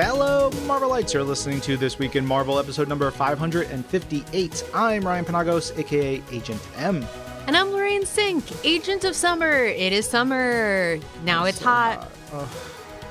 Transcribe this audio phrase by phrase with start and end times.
[0.00, 1.12] Hello, Marvelites.
[1.12, 4.64] You're listening to This Week in Marvel, episode number 558.
[4.72, 7.04] I'm Ryan Penagos, aka Agent M.
[7.48, 9.64] And I'm Lorraine Cink, Agent of Summer.
[9.64, 11.00] It is summer.
[11.24, 12.08] Now it's hot.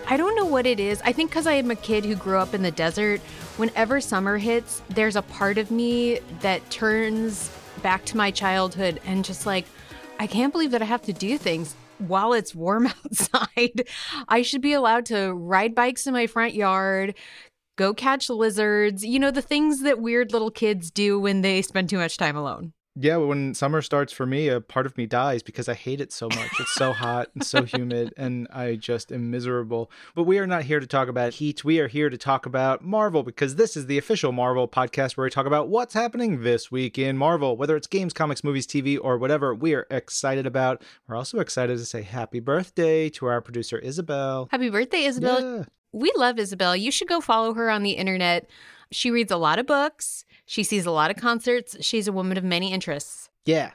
[0.07, 1.01] I don't know what it is.
[1.03, 3.19] I think because I am a kid who grew up in the desert,
[3.57, 7.51] whenever summer hits, there's a part of me that turns
[7.83, 9.65] back to my childhood and just like,
[10.19, 13.87] I can't believe that I have to do things while it's warm outside.
[14.27, 17.15] I should be allowed to ride bikes in my front yard,
[17.77, 21.89] go catch lizards, you know, the things that weird little kids do when they spend
[21.89, 22.73] too much time alone.
[22.99, 26.11] Yeah, when summer starts for me, a part of me dies because I hate it
[26.11, 26.59] so much.
[26.59, 29.91] It's so hot and so humid, and I just am miserable.
[30.15, 31.63] But we are not here to talk about heat.
[31.63, 35.25] We are here to talk about Marvel because this is the official Marvel podcast where
[35.25, 38.97] we talk about what's happening this week in Marvel, whether it's games, comics, movies, TV,
[38.99, 40.81] or whatever we are excited about.
[41.07, 44.47] We're also excited to say happy birthday to our producer, Isabel.
[44.49, 45.57] Happy birthday, Isabel.
[45.57, 45.63] Yeah.
[45.91, 46.75] We love Isabel.
[46.75, 48.49] You should go follow her on the internet.
[48.91, 50.25] She reads a lot of books.
[50.47, 51.75] She sees a lot of concerts.
[51.81, 53.29] She's a woman of many interests.
[53.45, 53.71] Yeah,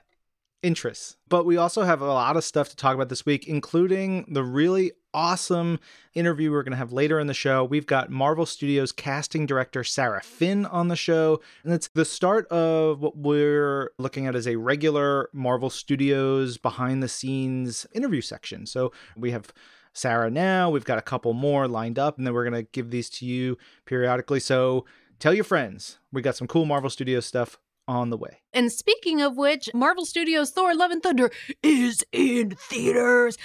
[0.62, 1.16] interests.
[1.28, 4.42] But we also have a lot of stuff to talk about this week, including the
[4.42, 5.78] really awesome
[6.14, 7.62] interview we're going to have later in the show.
[7.62, 12.46] We've got Marvel Studios casting director Sarah Finn on the show, and it's the start
[12.48, 18.64] of what we're looking at as a regular Marvel Studios behind the scenes interview section.
[18.64, 19.52] So we have
[19.92, 22.90] Sarah now, we've got a couple more lined up, and then we're going to give
[22.90, 24.40] these to you periodically.
[24.40, 24.86] So
[25.22, 25.98] tell your friends.
[26.12, 27.56] We got some cool Marvel Studios stuff
[27.86, 28.42] on the way.
[28.52, 31.30] And speaking of which, Marvel Studios Thor Love and Thunder
[31.62, 33.38] is in theaters.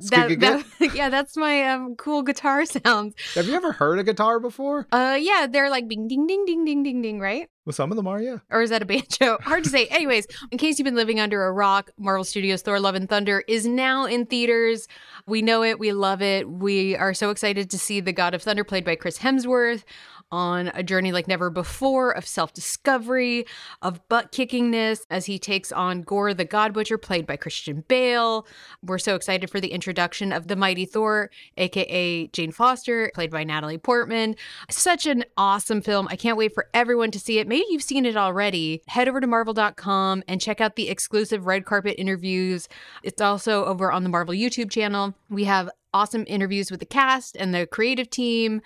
[0.00, 0.64] That, that,
[0.94, 3.14] yeah, that's my um, cool guitar sounds.
[3.34, 4.86] Have you ever heard a guitar before?
[4.90, 7.48] Uh, yeah, they're like bing, ding, ding, ding, ding, ding, ding, right?
[7.64, 8.38] Well, some of them are, yeah.
[8.50, 9.38] Or is that a banjo?
[9.40, 9.86] Hard to say.
[9.86, 13.42] Anyways, in case you've been living under a rock, Marvel Studios Thor Love and Thunder
[13.48, 14.88] is now in theaters.
[15.26, 15.78] We know it.
[15.78, 16.48] We love it.
[16.50, 19.84] We are so excited to see the God of Thunder played by Chris Hemsworth
[20.30, 23.46] on a journey like never before of self discovery,
[23.82, 28.46] of butt kickingness as he takes on Gorr the God Butcher, played by Christian Bale.
[28.82, 33.44] We're so excited for the introduction of the mighty Thor, aka Jane Foster, played by
[33.44, 34.36] Natalie Portman.
[34.70, 36.08] Such an awesome film.
[36.10, 37.48] I can't wait for everyone to see it.
[37.48, 38.82] Maybe you've seen it already.
[38.88, 42.68] Head over to marvel.com and check out the exclusive red carpet interviews.
[43.02, 45.14] It's also over on the Marvel YouTube channel.
[45.28, 48.60] We have awesome interviews with the cast and the creative team.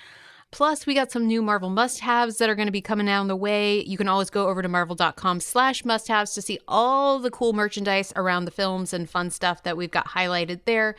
[0.50, 3.36] Plus, we got some new Marvel must-haves that are going to be coming down the
[3.36, 3.84] way.
[3.84, 8.12] You can always go over to marvel.com slash must-haves to see all the cool merchandise
[8.16, 10.94] around the films and fun stuff that we've got highlighted there.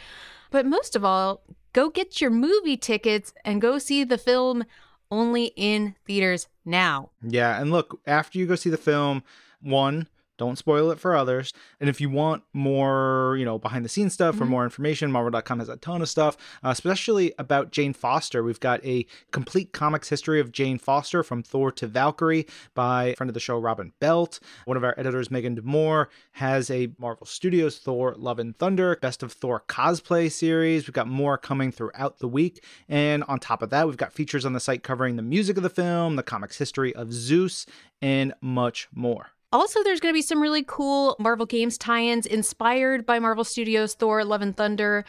[0.51, 1.41] But most of all,
[1.73, 4.65] go get your movie tickets and go see the film
[5.09, 7.09] only in theaters now.
[7.23, 9.23] Yeah, and look, after you go see the film,
[9.61, 10.07] one,
[10.39, 11.53] don't spoil it for others.
[11.79, 15.59] And if you want more, you know, behind the scenes stuff or more information, Marvel.com
[15.59, 18.41] has a ton of stuff, uh, especially about Jane Foster.
[18.41, 23.15] We've got a complete comics history of Jane Foster from Thor to Valkyrie by a
[23.15, 24.39] friend of the show, Robin Belt.
[24.65, 29.21] One of our editors, Meagan Damore, has a Marvel Studios Thor Love and Thunder Best
[29.21, 30.87] of Thor cosplay series.
[30.87, 32.63] We've got more coming throughout the week.
[32.87, 35.63] And on top of that, we've got features on the site covering the music of
[35.63, 37.65] the film, the comics history of Zeus,
[38.01, 39.31] and much more.
[39.51, 43.43] Also, there's going to be some really cool Marvel Games tie ins inspired by Marvel
[43.43, 45.05] Studios Thor, Love and Thunder.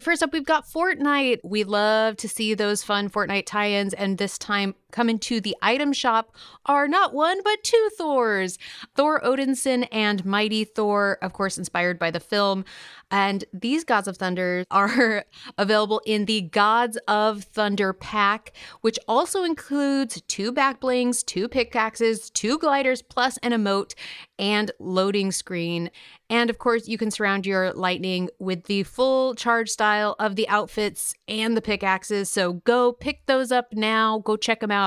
[0.00, 1.38] First up, we've got Fortnite.
[1.44, 5.56] We love to see those fun Fortnite tie ins, and this time coming to the
[5.60, 6.34] item shop
[6.66, 8.58] are not one but two Thors
[8.94, 12.64] Thor Odinson and Mighty Thor, of course, inspired by the film.
[13.10, 15.24] And these Gods of Thunder are
[15.58, 22.30] available in the Gods of Thunder pack, which also includes two back blings, two pickaxes,
[22.30, 23.94] two gliders, plus an emote
[24.38, 25.90] and loading screen.
[26.30, 30.48] And of course, you can surround your lightning with the full charge style of the
[30.48, 32.30] outfits and the pickaxes.
[32.30, 34.18] So go pick those up now.
[34.18, 34.83] Go check them out.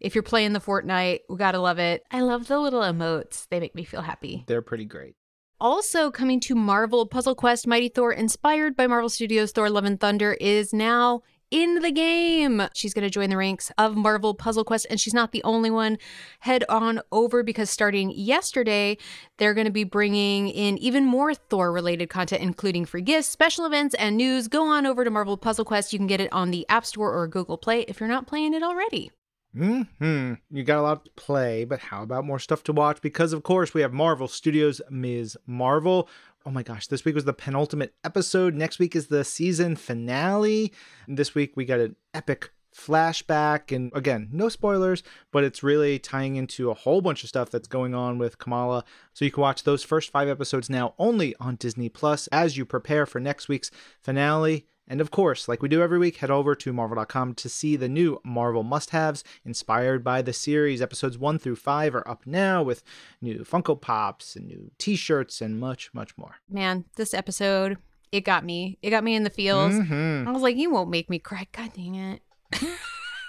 [0.00, 2.04] If you're playing the Fortnite, we gotta love it.
[2.10, 4.44] I love the little emotes, they make me feel happy.
[4.46, 5.14] They're pretty great.
[5.60, 10.00] Also coming to Marvel Puzzle Quest Mighty Thor, inspired by Marvel Studios Thor Love and
[10.00, 12.62] Thunder, is now in the game.
[12.74, 15.70] She's going to join the ranks of Marvel Puzzle Quest, and she's not the only
[15.70, 15.98] one.
[16.40, 18.96] Head on over because starting yesterday,
[19.36, 23.66] they're going to be bringing in even more Thor related content, including free gifts, special
[23.66, 24.48] events, and news.
[24.48, 25.92] Go on over to Marvel Puzzle Quest.
[25.92, 28.54] You can get it on the App Store or Google Play if you're not playing
[28.54, 29.10] it already.
[29.56, 30.34] Hmm.
[30.50, 33.00] You got a lot to play, but how about more stuff to watch?
[33.00, 35.36] Because of course we have Marvel Studios Ms.
[35.46, 36.08] Marvel.
[36.46, 38.54] Oh my gosh, this week was the penultimate episode.
[38.54, 40.72] Next week is the season finale.
[41.08, 45.02] This week we got an epic flashback and again no spoilers
[45.32, 48.84] but it's really tying into a whole bunch of stuff that's going on with kamala
[49.12, 52.64] so you can watch those first five episodes now only on disney plus as you
[52.64, 56.56] prepare for next week's finale And of course, like we do every week, head over
[56.56, 60.82] to marvel.com to see the new Marvel must haves inspired by the series.
[60.82, 62.82] Episodes one through five are up now with
[63.22, 66.34] new Funko Pops and new t shirts and much, much more.
[66.50, 67.78] Man, this episode,
[68.10, 68.78] it got me.
[68.82, 69.74] It got me in the feels.
[69.74, 70.26] Mhm.
[70.26, 71.46] I was like, you won't make me cry.
[71.52, 72.20] God dang it.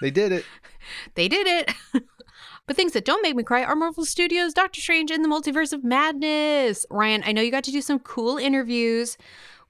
[0.02, 0.44] They did it.
[1.14, 1.72] They did it.
[2.66, 5.72] but things that don't make me cry are Marvel Studios' Doctor Strange and the Multiverse
[5.72, 6.84] of Madness.
[6.90, 9.16] Ryan, I know you got to do some cool interviews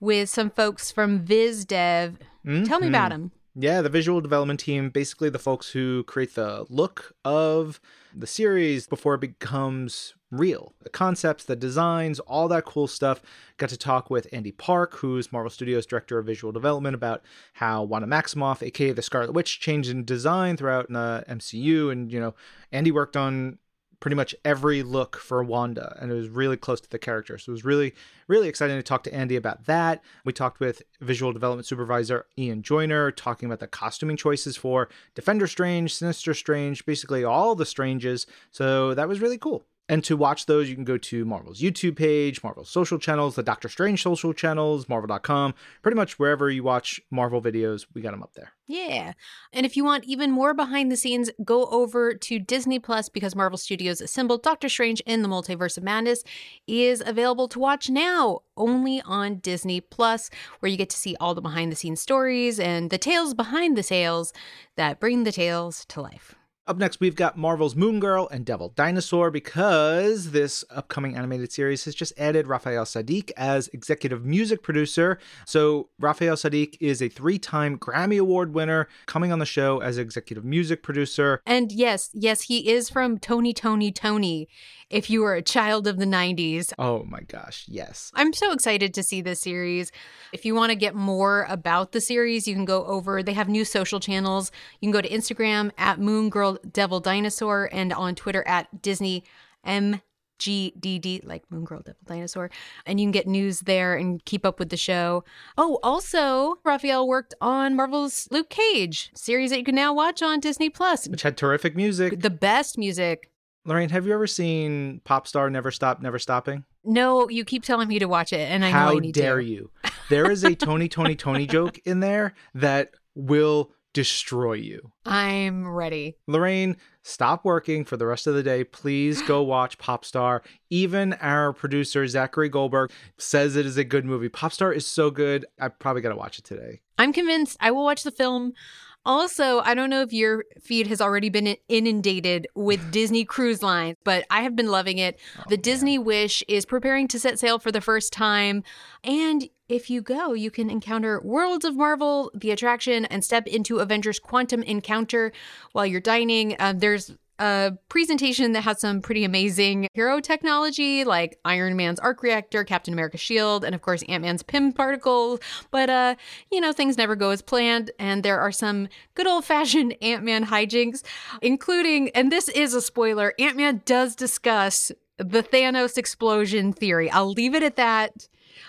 [0.02, 2.18] with some folks from Viz Dev.
[2.44, 3.22] Tell me about mm-hmm.
[3.22, 3.32] them.
[3.54, 7.80] Yeah, the visual development team, basically the folks who create the look of
[8.14, 10.72] the series before it becomes real.
[10.82, 13.22] The concepts, the designs, all that cool stuff.
[13.58, 17.22] Got to talk with Andy Park, who's Marvel Studios director of visual development, about
[17.52, 21.92] how Wanda Maximoff, aka the Scarlet Witch, changed in design throughout uh, the MCU.
[21.92, 22.34] And, you know,
[22.72, 23.58] Andy worked on
[24.02, 27.38] pretty much every look for Wanda, and it was really close to the character.
[27.38, 27.94] So it was really,
[28.26, 30.02] really exciting to talk to Andy about that.
[30.24, 35.46] We talked with visual development supervisor Ian Joyner, talking about the costuming choices for Defender
[35.46, 38.26] Strange, Sinister Strange, basically all the Stranges.
[38.50, 39.62] So that was really cool.
[39.92, 43.42] And to watch those, you can go to Marvel's YouTube page, Marvel's social channels, the
[43.42, 45.52] Doctor Strange social channels, Marvel.com,
[45.82, 48.52] pretty much wherever you watch Marvel videos, we got them up there.
[48.66, 49.12] Yeah.
[49.52, 53.36] And if you want even more behind the scenes, go over to Disney Plus because
[53.36, 56.24] Marvel Studios assembled Doctor Strange in the Multiverse of Madness
[56.66, 60.30] is available to watch now only on Disney Plus,
[60.60, 63.76] where you get to see all the behind the scenes stories and the tales behind
[63.76, 64.32] the tales
[64.76, 66.34] that bring the tales to life.
[66.64, 71.84] Up next, we've got Marvel's Moon Girl and Devil Dinosaur because this upcoming animated series
[71.86, 75.18] has just added Raphael Saadiq as executive music producer.
[75.44, 79.98] So, Raphael Saadiq is a three time Grammy Award winner coming on the show as
[79.98, 81.42] executive music producer.
[81.44, 84.46] And yes, yes, he is from Tony, Tony, Tony,
[84.92, 86.72] if you were a child of the 90s.
[86.78, 88.12] Oh my gosh, yes.
[88.14, 89.90] I'm so excited to see this series.
[90.32, 93.22] If you want to get more about the series, you can go over.
[93.22, 94.52] They have new social channels.
[94.80, 99.24] You can go to Instagram at Moon Girl Devil Dinosaur and on Twitter at Disney
[99.66, 102.50] MGDD, like Moon Girl Devil Dinosaur.
[102.84, 105.24] And you can get news there and keep up with the show.
[105.56, 110.38] Oh, also, Raphael worked on Marvel's Luke Cage series that you can now watch on
[110.38, 111.08] Disney Plus.
[111.08, 112.20] Which had terrific music.
[112.20, 113.31] The best music.
[113.64, 116.64] Lorraine, have you ever seen Popstar Never Stop, Never Stopping?
[116.84, 119.38] No, you keep telling me to watch it, and I know How I need dare
[119.38, 119.44] to.
[119.44, 119.70] you?
[120.10, 124.90] There is a Tony, Tony, Tony joke in there that will destroy you.
[125.06, 126.16] I'm ready.
[126.26, 128.64] Lorraine, stop working for the rest of the day.
[128.64, 130.40] Please go watch Popstar.
[130.70, 134.28] Even our producer, Zachary Goldberg, says it is a good movie.
[134.28, 135.46] Popstar is so good.
[135.60, 136.80] I probably got to watch it today.
[136.98, 138.54] I'm convinced I will watch the film.
[139.04, 143.96] Also, I don't know if your feed has already been inundated with Disney Cruise Lines,
[144.04, 145.18] but I have been loving it.
[145.48, 148.62] the Disney Wish is preparing to set sail for the first time.
[149.02, 153.78] And if you go, you can encounter Worlds of Marvel, the attraction, and step into
[153.78, 155.32] Avengers Quantum Encounter
[155.72, 156.54] while you're dining.
[156.58, 162.22] Um, there's a presentation that has some pretty amazing hero technology like Iron Man's arc
[162.22, 165.40] reactor, Captain America's shield, and of course Ant-Man's Pym particles.
[165.72, 166.14] But uh,
[166.52, 171.02] you know, things never go as planned, and there are some good old-fashioned Ant-Man hijinks,
[171.40, 177.10] including, and this is a spoiler, Ant-Man does discuss the Thanos explosion theory.
[177.10, 178.28] I'll leave it at that.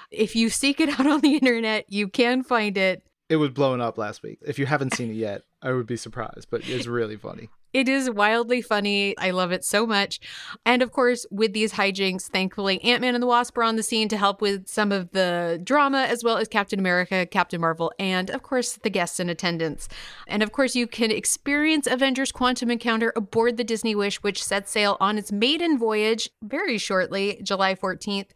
[0.10, 3.03] If you seek it out on the internet, you can find it.
[3.30, 4.39] It was blown up last week.
[4.42, 7.50] If you haven't seen it yet, I would be surprised, but it's really funny.
[7.74, 9.18] It is wildly funny.
[9.18, 10.20] I love it so much.
[10.63, 13.84] And of course, with these hijinks, thankfully, Ant Man and the Wasp are on the
[13.84, 17.92] scene to help with some of the drama, as well as Captain America, Captain Marvel,
[17.98, 19.89] and of course, the guests in attendance.
[20.27, 24.72] And of course, you can experience Avengers Quantum Encounter aboard the Disney Wish, which sets
[24.72, 28.30] sail on its maiden voyage very shortly, July 14th.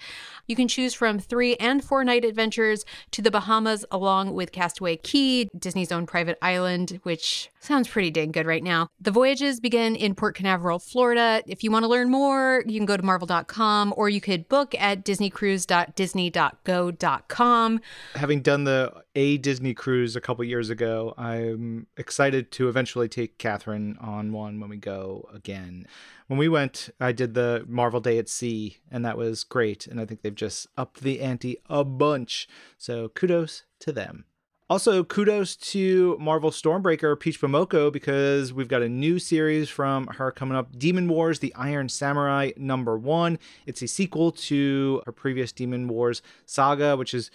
[0.47, 4.95] You can choose from three and four night adventures to the Bahamas, along with Castaway
[4.95, 8.89] Cay, Disney's own private island, which sounds pretty dang good right now.
[8.99, 11.43] The voyages begin in Port Canaveral, Florida.
[11.47, 14.73] If you want to learn more, you can go to marvel.com or you could book
[14.79, 17.81] at disneycruise.disney.go.com.
[18.15, 23.37] Having done the A Disney cruise a couple years ago, I'm excited to eventually take
[23.37, 25.87] Catherine on one when we go again.
[26.27, 29.87] When we went, I did the Marvel Day at Sea, and that was great.
[29.87, 32.47] And I think they've just upped the ante a bunch.
[32.77, 34.23] So kudos to them.
[34.69, 40.29] Also, kudos to Marvel Stormbreaker Peach Momoko because we've got a new series from her
[40.29, 43.39] coming up Demon Wars The Iron Samurai number one.
[43.65, 47.31] It's a sequel to her previous Demon Wars saga, which is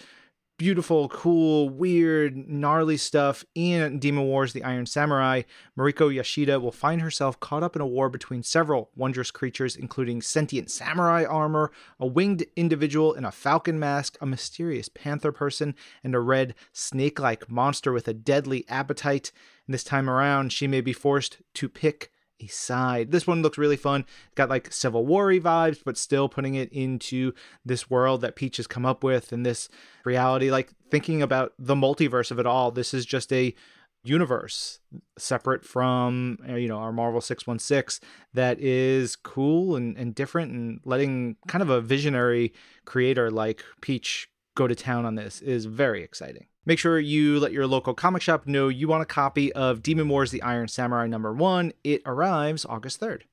[0.63, 5.41] beautiful, cool, weird, gnarly stuff in Demon Wars The Iron Samurai,
[5.77, 10.21] Mariko Yashida will find herself caught up in a war between several wondrous creatures, including
[10.21, 16.15] sentient samurai armor, a winged individual in a falcon mask, a mysterious panther person, and
[16.15, 19.33] a red snake like monster with a deadly appetite.
[19.67, 22.12] And this time around, she may be forced to pick
[22.47, 23.11] side.
[23.11, 24.05] This one looks really fun.
[24.35, 27.33] Got like Civil War vibes, but still putting it into
[27.65, 29.69] this world that Peach has come up with and this
[30.03, 30.51] reality.
[30.51, 33.53] Like thinking about the multiverse of it all, this is just a
[34.03, 34.79] universe
[35.17, 40.81] separate from uh, you know our marvel 616 that is cool and, and different and
[40.83, 42.51] letting kind of a visionary
[42.83, 47.51] creator like peach go to town on this is very exciting Make sure you let
[47.51, 51.07] your local comic shop know you want a copy of Demon Wars The Iron Samurai
[51.07, 51.73] number one.
[51.83, 53.23] It arrives August 3rd.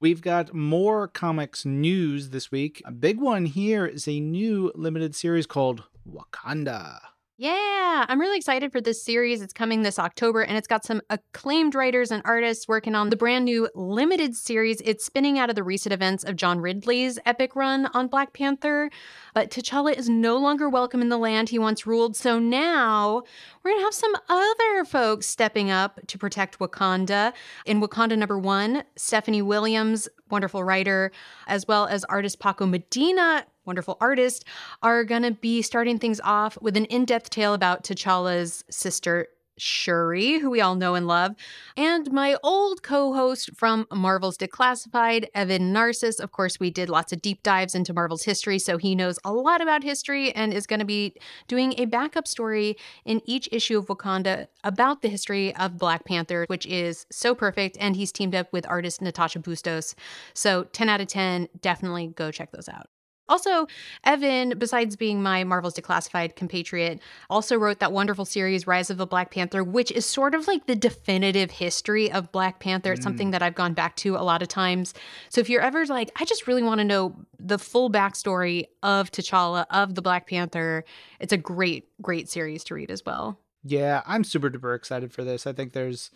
[0.00, 2.82] We've got more comics news this week.
[2.84, 7.00] A big one here is a new limited series called Wakanda.
[7.36, 9.42] Yeah, I'm really excited for this series.
[9.42, 13.16] It's coming this October and it's got some acclaimed writers and artists working on the
[13.16, 14.80] brand new limited series.
[14.84, 18.88] It's spinning out of the recent events of John Ridley's epic run on Black Panther.
[19.34, 22.16] But T'Challa is no longer welcome in the land he once ruled.
[22.16, 23.22] So now
[23.62, 27.32] we're going to have some other folks stepping up to protect Wakanda.
[27.66, 31.12] In Wakanda number one, Stephanie Williams, wonderful writer,
[31.46, 34.44] as well as artist Paco Medina wonderful artist,
[34.82, 39.28] are going to be starting things off with an in depth tale about T'Challa's sister,
[39.56, 41.34] Shuri, who we all know and love,
[41.76, 46.18] and my old co host from Marvel's Declassified, Evan Narcisse.
[46.18, 49.32] Of course, we did lots of deep dives into Marvel's history, so he knows a
[49.32, 51.14] lot about history and is going to be
[51.48, 56.44] doing a backup story in each issue of Wakanda about the history of Black Panther,
[56.48, 57.76] which is so perfect.
[57.80, 59.94] And he's teamed up with artist Natasha Bustos.
[60.34, 62.88] So 10 out of 10, definitely go check those out.
[63.28, 63.66] Also,
[64.04, 67.00] Evan, besides being my Marvel's Declassified compatriot,
[67.30, 70.66] also wrote that wonderful series, Rise of the Black Panther, which is sort of like
[70.66, 72.92] the definitive history of Black Panther.
[72.92, 73.04] It's mm.
[73.04, 74.92] something that I've gone back to a lot of times.
[75.30, 79.10] So if you're ever like, I just really want to know the full backstory of
[79.10, 80.84] T'Challa, of the Black Panther,
[81.18, 83.38] it's a great, great series to read as well.
[83.62, 85.46] Yeah, I'm super duper excited for this.
[85.46, 86.10] I think there's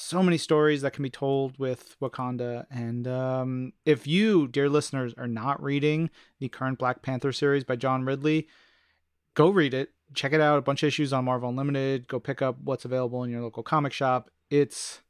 [0.00, 2.66] so many stories that can be told with Wakanda.
[2.70, 7.76] And um, if you, dear listeners, are not reading the current Black Panther series by
[7.76, 8.48] John Ridley,
[9.34, 9.90] go read it.
[10.14, 10.58] Check it out.
[10.58, 12.08] A bunch of issues on Marvel Unlimited.
[12.08, 14.30] Go pick up what's available in your local comic shop.
[14.48, 15.02] It's,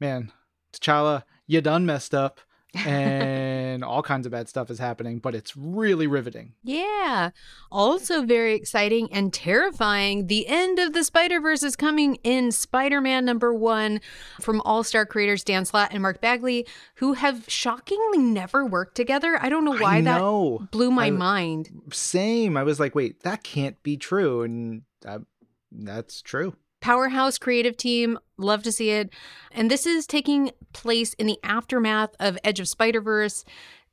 [0.00, 0.32] man,
[0.72, 2.40] T'Challa, you done messed up
[2.74, 2.84] and
[3.82, 6.52] all kinds of bad stuff is happening, but it's really riveting.
[6.62, 7.30] Yeah.
[7.72, 10.26] Also, very exciting and terrifying.
[10.26, 14.00] The end of the Spider Verse is coming in Spider Man number one
[14.40, 16.66] from All Star creators Dan Slott and Mark Bagley,
[16.96, 19.38] who have shockingly never worked together.
[19.40, 21.82] I don't know why that blew my I, mind.
[21.92, 22.56] Same.
[22.56, 24.42] I was like, wait, that can't be true.
[24.42, 25.22] And that,
[25.72, 26.54] that's true
[26.84, 28.18] powerhouse creative team.
[28.36, 29.08] Love to see it.
[29.50, 33.42] And this is taking place in the aftermath of Edge of Spider Verse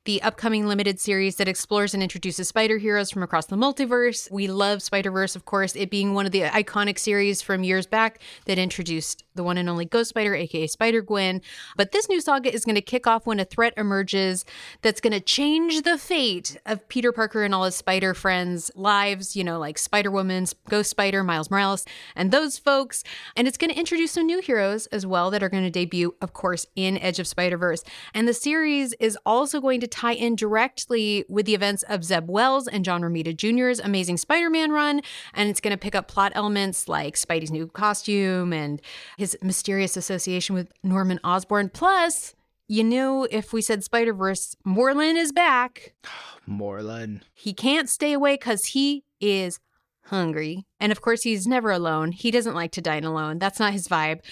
[0.04, 4.28] the upcoming limited series that explores and introduces spider heroes from across the multiverse.
[4.32, 7.86] We love Spider Verse, of course, it being one of the iconic series from years
[7.86, 11.40] back that introduced the one and only Ghost Spider, aka Spider Gwen.
[11.76, 14.44] But this new saga is going to kick off when a threat emerges
[14.82, 19.36] that's going to change the fate of Peter Parker and all his spider friends' lives,
[19.36, 21.84] you know, like Spider Woman, Ghost Spider, Miles Morales,
[22.16, 23.04] and those folks.
[23.36, 26.14] And it's going to introduce some new heroes as well that are going to debut,
[26.20, 27.82] of course, in Edge of Spider Verse.
[28.14, 32.28] And the series is also going to tie in directly with the events of Zeb
[32.28, 35.00] Wells and John Romita Jr.'s Amazing Spider Man run.
[35.34, 38.80] And it's going to pick up plot elements like Spidey's new costume and
[39.22, 41.68] his mysterious association with Norman Osborn.
[41.68, 42.34] Plus,
[42.66, 45.94] you knew if we said Spider Verse, Morlun is back.
[46.48, 47.20] Morlun.
[47.32, 49.60] He can't stay away because he is
[50.06, 50.66] hungry.
[50.80, 52.10] And of course, he's never alone.
[52.10, 53.38] He doesn't like to dine alone.
[53.38, 54.22] That's not his vibe.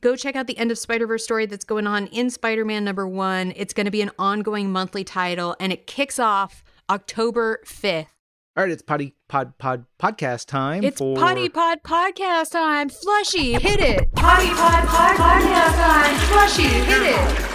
[0.00, 2.84] Go check out the end of Spider Verse story that's going on in Spider Man
[2.84, 3.52] number one.
[3.54, 8.06] It's going to be an ongoing monthly title, and it kicks off October 5th.
[8.56, 10.82] All right, it's potty pod pod podcast time.
[10.82, 11.16] It's for...
[11.16, 12.88] potty pod podcast time.
[12.88, 14.12] Flushy, hit it.
[14.14, 16.16] Potty pod pod podcast time.
[16.16, 17.47] Flushy, hit it.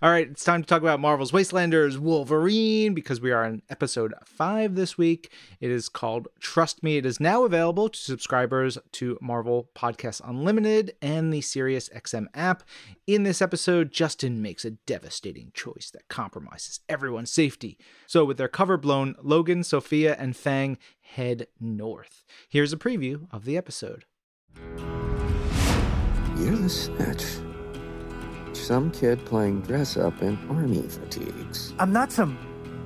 [0.00, 4.14] All right, it's time to talk about Marvel's Wastelanders Wolverine because we are on episode
[4.24, 5.32] five this week.
[5.60, 6.98] It is called Trust Me.
[6.98, 12.62] It is now available to subscribers to Marvel Podcast Unlimited and the Sirius XM app.
[13.08, 17.76] In this episode, Justin makes a devastating choice that compromises everyone's safety.
[18.06, 22.22] So, with their cover blown, Logan, Sophia, and Fang head north.
[22.48, 24.04] Here's a preview of the episode.
[26.36, 27.40] You're the snitch
[28.58, 31.72] some kid playing dress up in army fatigues.
[31.78, 32.38] I'm not some.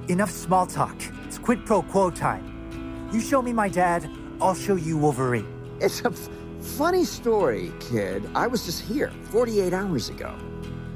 [0.08, 0.96] Enough small talk.
[1.26, 3.08] It's quid pro quo time.
[3.12, 4.08] You show me my dad,
[4.40, 5.46] I'll show you Wolverine.
[5.80, 6.28] It's a f-
[6.60, 8.28] funny story, kid.
[8.34, 10.34] I was just here 48 hours ago,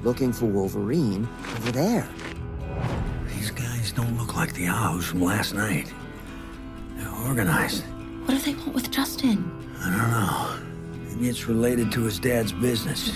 [0.03, 2.09] looking for Wolverine over there.
[3.29, 5.93] These guys don't look like the owls from last night.
[6.97, 7.85] They're organized.
[8.25, 9.51] What do they want with Justin?
[9.81, 11.11] I don't know.
[11.11, 13.13] Maybe it's related to his dad's business.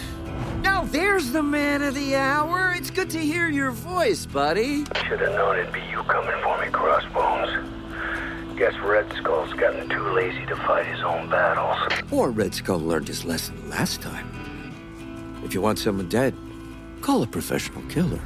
[0.62, 2.72] Now there's the man of the hour.
[2.76, 4.84] It's good to hear your voice, buddy.
[5.08, 8.58] Should have known it'd be you coming for me, Crossbones.
[8.58, 11.78] Guess Red Skull's gotten too lazy to fight his own battles.
[12.10, 14.28] Or Red Skull learned his lesson last time.
[15.44, 16.34] If you want someone dead,
[17.00, 18.20] call a professional killer.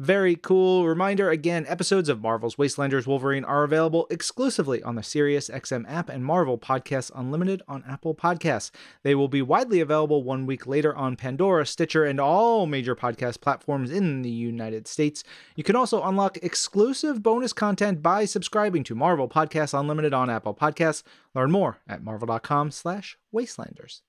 [0.00, 5.50] Very cool reminder again episodes of Marvel's Wastelanders Wolverine are available exclusively on the Sirius
[5.50, 8.70] XM app and Marvel Podcasts Unlimited on Apple Podcasts.
[9.02, 13.42] They will be widely available one week later on Pandora, Stitcher, and all major podcast
[13.42, 15.22] platforms in the United States.
[15.54, 20.54] You can also unlock exclusive bonus content by subscribing to Marvel Podcasts Unlimited on Apple
[20.54, 21.02] Podcasts.
[21.34, 24.00] Learn more at marvel.com slash wastelanders.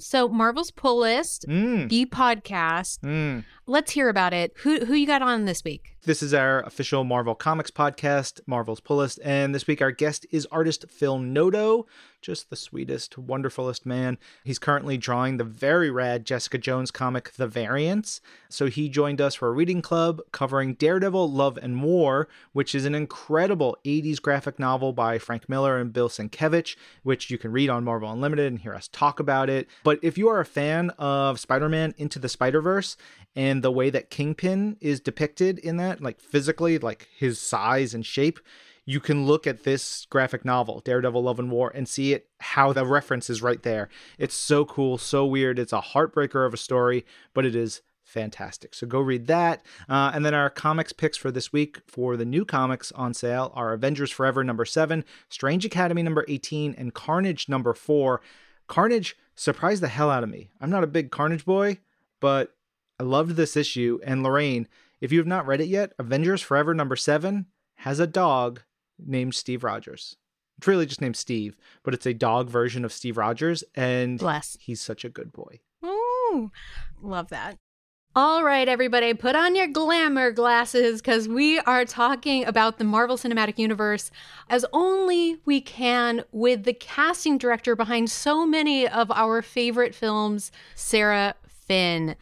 [0.00, 1.88] So Marvel's Pull List, Mm.
[1.88, 3.00] the podcast.
[3.00, 3.44] Mm.
[3.66, 4.52] Let's hear about it.
[4.62, 5.96] Who who you got on this week?
[6.04, 10.26] This is our official Marvel Comics podcast, Marvel's Pull List, and this week our guest
[10.30, 11.86] is artist Phil Noto,
[12.22, 14.16] just the sweetest, wonderfulest man.
[14.42, 18.22] He's currently drawing the very rad Jessica Jones comic, The Variants.
[18.48, 22.86] So he joined us for a reading club covering Daredevil, Love and War, which is
[22.86, 27.68] an incredible 80s graphic novel by Frank Miller and Bill Sienkiewicz, which you can read
[27.68, 29.68] on Marvel Unlimited and hear us talk about it.
[29.84, 32.96] But if you are a fan of Spider-Man Into the Spider-Verse
[33.34, 38.04] and the way that Kingpin is depicted in that, like physically, like his size and
[38.04, 38.40] shape,
[38.84, 42.72] you can look at this graphic novel, Daredevil Love and War, and see it how
[42.72, 43.88] the reference is right there.
[44.18, 45.58] It's so cool, so weird.
[45.58, 48.74] It's a heartbreaker of a story, but it is fantastic.
[48.74, 49.64] So go read that.
[49.88, 53.52] Uh, and then our comics picks for this week for the new comics on sale
[53.54, 58.20] are Avengers Forever number seven, Strange Academy number 18, and Carnage number four.
[58.66, 60.50] Carnage surprised the hell out of me.
[60.60, 61.78] I'm not a big Carnage boy,
[62.20, 62.54] but
[62.98, 63.98] I loved this issue.
[64.04, 64.68] And Lorraine,
[65.00, 68.60] if you have not read it yet, Avengers Forever number seven has a dog
[68.98, 70.16] named Steve Rogers.
[70.58, 74.58] It's really just named Steve, but it's a dog version of Steve Rogers, and Bless.
[74.60, 75.60] he's such a good boy.
[75.82, 76.50] Ooh,
[77.00, 77.56] love that.
[78.16, 83.16] All right, everybody, put on your glamour glasses because we are talking about the Marvel
[83.16, 84.10] Cinematic Universe
[84.48, 90.50] as only we can with the casting director behind so many of our favorite films,
[90.74, 92.16] Sarah Finn.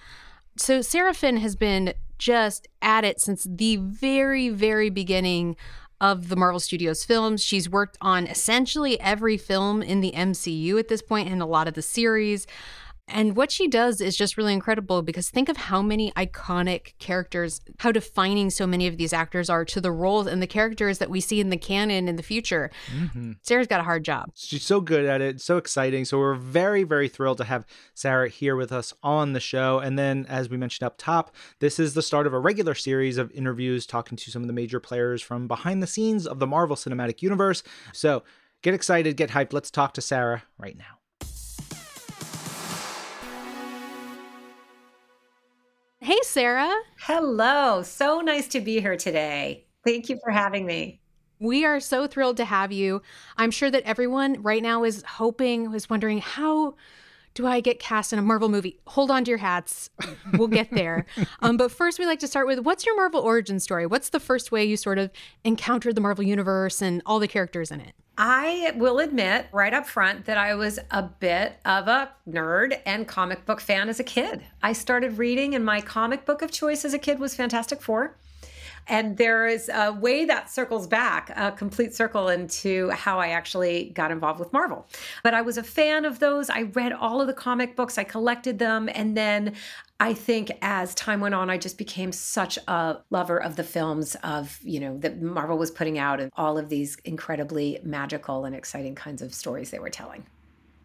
[0.56, 5.56] So, Sarah Finn has been just at it since the very, very beginning
[6.02, 7.42] of the Marvel Studios films.
[7.42, 11.66] She's worked on essentially every film in the MCU at this point and a lot
[11.66, 12.46] of the series.
[13.08, 17.60] And what she does is just really incredible because think of how many iconic characters,
[17.78, 21.08] how defining so many of these actors are to the roles and the characters that
[21.08, 22.70] we see in the canon in the future.
[22.94, 23.32] Mm-hmm.
[23.42, 24.30] Sarah's got a hard job.
[24.34, 26.04] She's so good at it, so exciting.
[26.04, 29.78] So we're very, very thrilled to have Sarah here with us on the show.
[29.78, 33.16] And then, as we mentioned up top, this is the start of a regular series
[33.16, 36.46] of interviews talking to some of the major players from behind the scenes of the
[36.46, 37.62] Marvel Cinematic Universe.
[37.92, 38.22] So
[38.62, 39.52] get excited, get hyped.
[39.52, 40.97] Let's talk to Sarah right now.
[46.18, 46.74] Hey, Sarah.
[46.98, 47.84] Hello.
[47.84, 49.66] So nice to be here today.
[49.86, 51.00] Thank you for having me.
[51.38, 53.02] We are so thrilled to have you.
[53.36, 56.74] I'm sure that everyone right now is hoping, is wondering, how
[57.34, 58.80] do I get cast in a Marvel movie?
[58.88, 59.90] Hold on to your hats.
[60.32, 61.06] We'll get there.
[61.40, 63.86] um, but first, we like to start with what's your Marvel origin story?
[63.86, 65.12] What's the first way you sort of
[65.44, 67.94] encountered the Marvel universe and all the characters in it?
[68.20, 73.06] I will admit right up front that I was a bit of a nerd and
[73.06, 74.42] comic book fan as a kid.
[74.60, 78.16] I started reading, and my comic book of choice as a kid was Fantastic Four.
[78.86, 83.90] And there is a way that circles back, a complete circle into how I actually
[83.90, 84.86] got involved with Marvel.
[85.22, 86.48] But I was a fan of those.
[86.50, 88.88] I read all of the comic books, I collected them.
[88.94, 89.54] And then
[90.00, 94.16] I think as time went on, I just became such a lover of the films
[94.22, 98.54] of, you know, that Marvel was putting out and all of these incredibly magical and
[98.54, 100.24] exciting kinds of stories they were telling.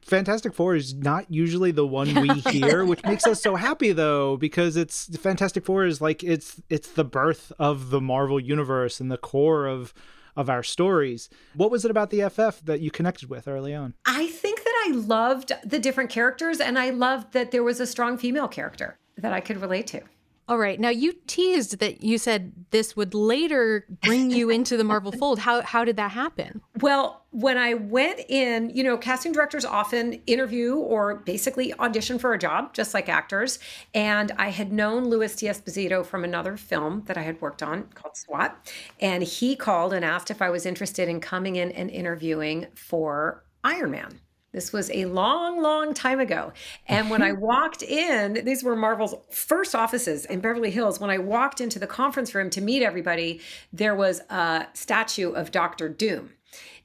[0.03, 4.37] Fantastic Four is not usually the one we hear, which makes us so happy though,
[4.37, 9.11] because it's Fantastic Four is like it's it's the birth of the Marvel universe and
[9.11, 9.93] the core of
[10.35, 11.29] of our stories.
[11.55, 13.93] What was it about the FF that you connected with early on?
[14.05, 17.87] I think that I loved the different characters and I loved that there was a
[17.87, 20.01] strong female character that I could relate to.
[20.47, 20.77] All right.
[20.77, 25.39] Now you teased that you said this would later bring you into the Marvel fold.
[25.39, 26.61] How how did that happen?
[26.81, 32.33] Well, when I went in, you know, casting directors often interview or basically audition for
[32.33, 33.57] a job, just like actors.
[33.93, 38.17] And I had known Louis D'Esposito from another film that I had worked on called
[38.17, 38.71] SWAT.
[38.99, 43.45] And he called and asked if I was interested in coming in and interviewing for
[43.63, 44.19] Iron Man.
[44.53, 46.53] This was a long, long time ago.
[46.87, 47.41] And when I mm-hmm.
[47.41, 50.99] walked in, these were Marvel's first offices in Beverly Hills.
[50.99, 53.41] When I walked into the conference room to meet everybody,
[53.73, 56.33] there was a statue of Doctor Doom.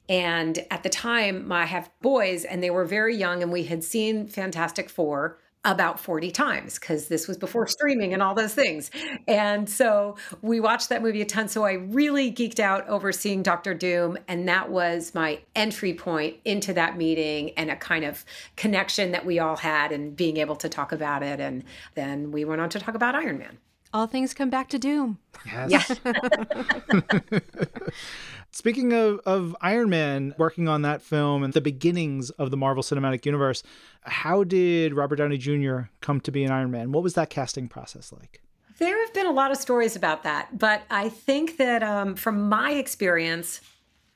[0.09, 3.83] And at the time, I have boys, and they were very young, and we had
[3.83, 8.89] seen Fantastic Four about 40 times because this was before streaming and all those things.
[9.27, 11.49] And so we watched that movie a ton.
[11.49, 14.17] So I really geeked out over seeing Doctor Doom.
[14.27, 18.23] And that was my entry point into that meeting and a kind of
[18.55, 21.41] connection that we all had and being able to talk about it.
[21.41, 23.57] And then we went on to talk about Iron Man.
[23.91, 25.17] All things come back to Doom.
[25.45, 25.99] Yes.
[26.05, 27.39] Yeah.
[28.51, 32.81] Speaking of, of Iron Man, working on that film and the beginnings of the Marvel
[32.81, 33.61] Cinematic Universe,
[34.01, 35.81] how did Robert Downey Jr.
[36.01, 36.91] come to be an Iron Man?
[36.91, 38.41] What was that casting process like?
[38.79, 42.49] There have been a lot of stories about that, but I think that um, from
[42.49, 43.61] my experience,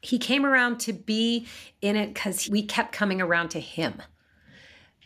[0.02, 1.48] he came around to be
[1.82, 4.02] in it because we kept coming around to him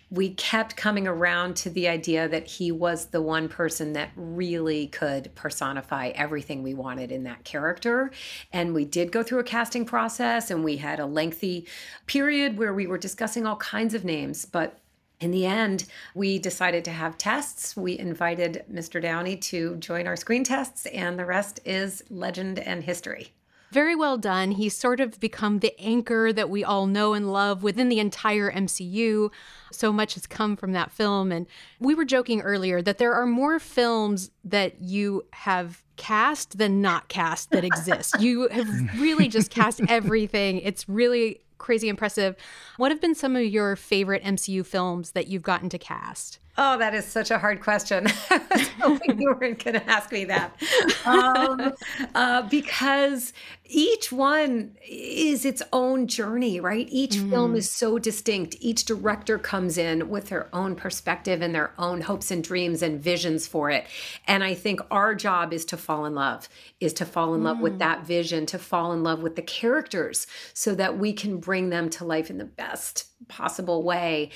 [0.10, 4.88] we kept coming around to the idea that he was the one person that really
[4.88, 8.12] could personify everything we wanted in that character.
[8.54, 11.68] And we did go through a casting process and we had a lengthy
[12.06, 14.46] period where we were discussing all kinds of names.
[14.46, 14.80] But
[15.20, 17.76] in the end, we decided to have tests.
[17.76, 19.02] We invited Mr.
[19.02, 23.34] Downey to join our screen tests, and the rest is legend and history.
[23.72, 24.52] Very well done.
[24.52, 28.52] He's sort of become the anchor that we all know and love within the entire
[28.52, 29.30] MCU.
[29.72, 31.32] So much has come from that film.
[31.32, 31.48] And
[31.80, 37.10] we were joking earlier that there are more films that you have cast than not
[37.10, 38.16] cast that exist.
[38.20, 40.60] you have really just cast everything.
[40.60, 42.36] It's really crazy impressive.
[42.78, 46.40] What have been some of your favorite MCU films that you've gotten to cast?
[46.60, 48.08] Oh, that is such a hard question.
[48.32, 50.60] I was hoping you weren't going to ask me that.
[51.06, 51.74] Um,
[52.16, 53.32] uh, because
[53.66, 56.88] each one is its own journey, right?
[56.90, 57.30] Each mm.
[57.30, 58.56] film is so distinct.
[58.60, 63.00] Each director comes in with their own perspective and their own hopes and dreams and
[63.00, 63.86] visions for it.
[64.26, 67.46] And I think our job is to fall in love, is to fall in mm.
[67.46, 67.80] love with mm.
[67.80, 71.90] that vision, to fall in love with the characters so that we can bring them
[71.92, 74.30] to life in the best possible way.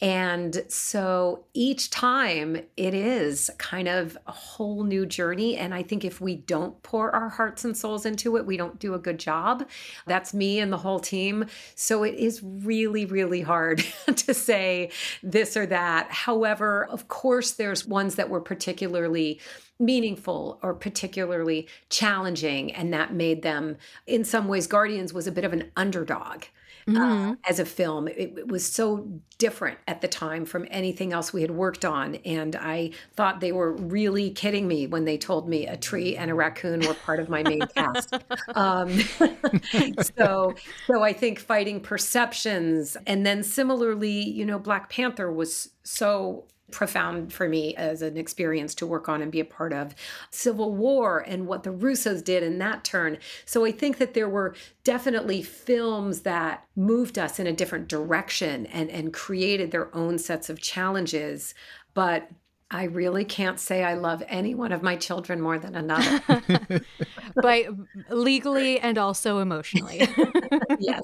[0.00, 5.56] And so each time it is kind of a whole new journey.
[5.56, 8.78] And I think if we don't pour our hearts and souls into it, we don't
[8.78, 9.66] do a good job.
[10.06, 11.46] That's me and the whole team.
[11.74, 14.90] So it is really, really hard to say
[15.22, 16.12] this or that.
[16.12, 19.40] However, of course, there's ones that were particularly
[19.80, 25.44] meaningful or particularly challenging and that made them in some ways guardians was a bit
[25.44, 26.42] of an underdog
[26.88, 27.30] mm-hmm.
[27.30, 28.08] uh, as a film.
[28.08, 32.16] It, it, was so different at the time from anything else we had worked on.
[32.24, 36.30] And I thought they were really kidding me when they told me a tree and
[36.30, 38.14] a raccoon were part of my main cast.
[38.54, 38.90] Um,
[40.18, 40.54] so,
[40.86, 42.96] so I think fighting perceptions.
[43.06, 48.74] And then similarly, you know, Black Panther was so profound for me as an experience
[48.74, 49.94] to work on and be a part of
[50.30, 53.18] Civil War and what the Russos did in that turn.
[53.44, 54.54] So I think that there were
[54.84, 60.50] definitely films that moved us in a different direction and, and created their own sets
[60.50, 61.54] of challenges.
[61.94, 62.28] But
[62.70, 66.22] I really can't say I love any one of my children more than another.
[67.34, 67.66] but
[68.10, 70.06] legally and also emotionally.
[70.78, 71.02] yes.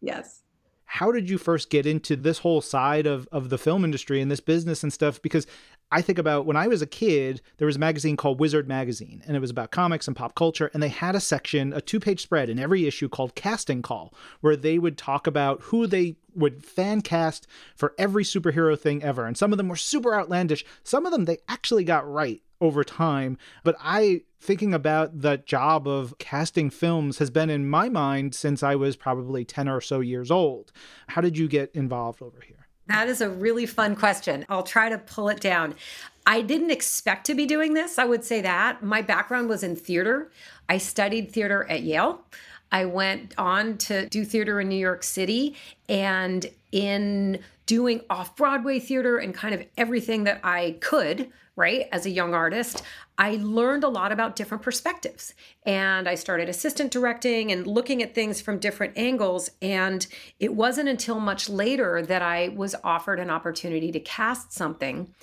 [0.00, 0.42] Yes
[0.92, 4.28] how did you first get into this whole side of, of the film industry and
[4.28, 5.22] this business and stuff?
[5.22, 5.46] Because
[5.92, 9.22] I think about when I was a kid, there was a magazine called Wizard Magazine,
[9.24, 10.68] and it was about comics and pop culture.
[10.74, 14.12] And they had a section, a two page spread in every issue called Casting Call,
[14.40, 19.26] where they would talk about who they would fan cast for every superhero thing ever.
[19.26, 20.64] And some of them were super outlandish.
[20.82, 23.38] Some of them they actually got right over time.
[23.64, 28.62] But I, thinking about the job of casting films, has been in my mind since
[28.62, 30.72] I was probably 10 or so years old.
[31.08, 32.66] How did you get involved over here?
[32.86, 34.44] That is a really fun question.
[34.48, 35.74] I'll try to pull it down.
[36.26, 37.98] I didn't expect to be doing this.
[37.98, 38.82] I would say that.
[38.82, 40.30] My background was in theater.
[40.68, 42.24] I studied theater at Yale.
[42.72, 45.56] I went on to do theater in New York City.
[45.88, 52.06] And in doing off Broadway theater and kind of everything that I could, right, as
[52.06, 52.82] a young artist,
[53.18, 55.34] I learned a lot about different perspectives.
[55.66, 59.50] And I started assistant directing and looking at things from different angles.
[59.60, 60.06] And
[60.38, 65.14] it wasn't until much later that I was offered an opportunity to cast something.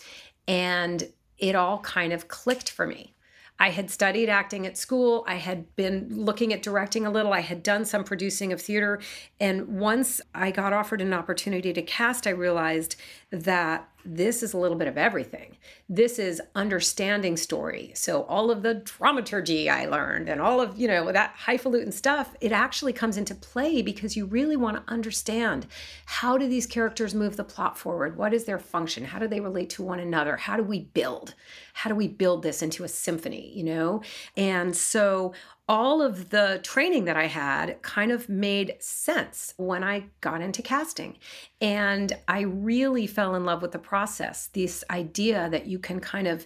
[0.48, 3.16] And it all kind of clicked for me.
[3.60, 5.26] I had studied acting at school.
[5.28, 7.34] I had been looking at directing a little.
[7.34, 9.02] I had done some producing of theater.
[9.40, 12.96] And once I got offered an opportunity to cast, I realized
[13.32, 15.58] that this is a little bit of everything.
[15.90, 17.92] This is understanding story.
[17.94, 22.34] So all of the dramaturgy I learned and all of, you know, that highfalutin stuff,
[22.40, 25.68] it actually comes into play because you really want to understand
[26.06, 28.18] how do these characters move the plot forward?
[28.18, 29.04] What is their function?
[29.04, 30.38] How do they relate to one another?
[30.38, 31.36] How do we build?
[31.74, 34.02] How do we build this into a symphony, you know?
[34.38, 35.34] And so
[35.70, 40.62] all of the training that I had kind of made sense when I got into
[40.62, 41.18] casting.
[41.60, 44.48] And I really fell in love with the process.
[44.54, 46.46] This idea that you can kind of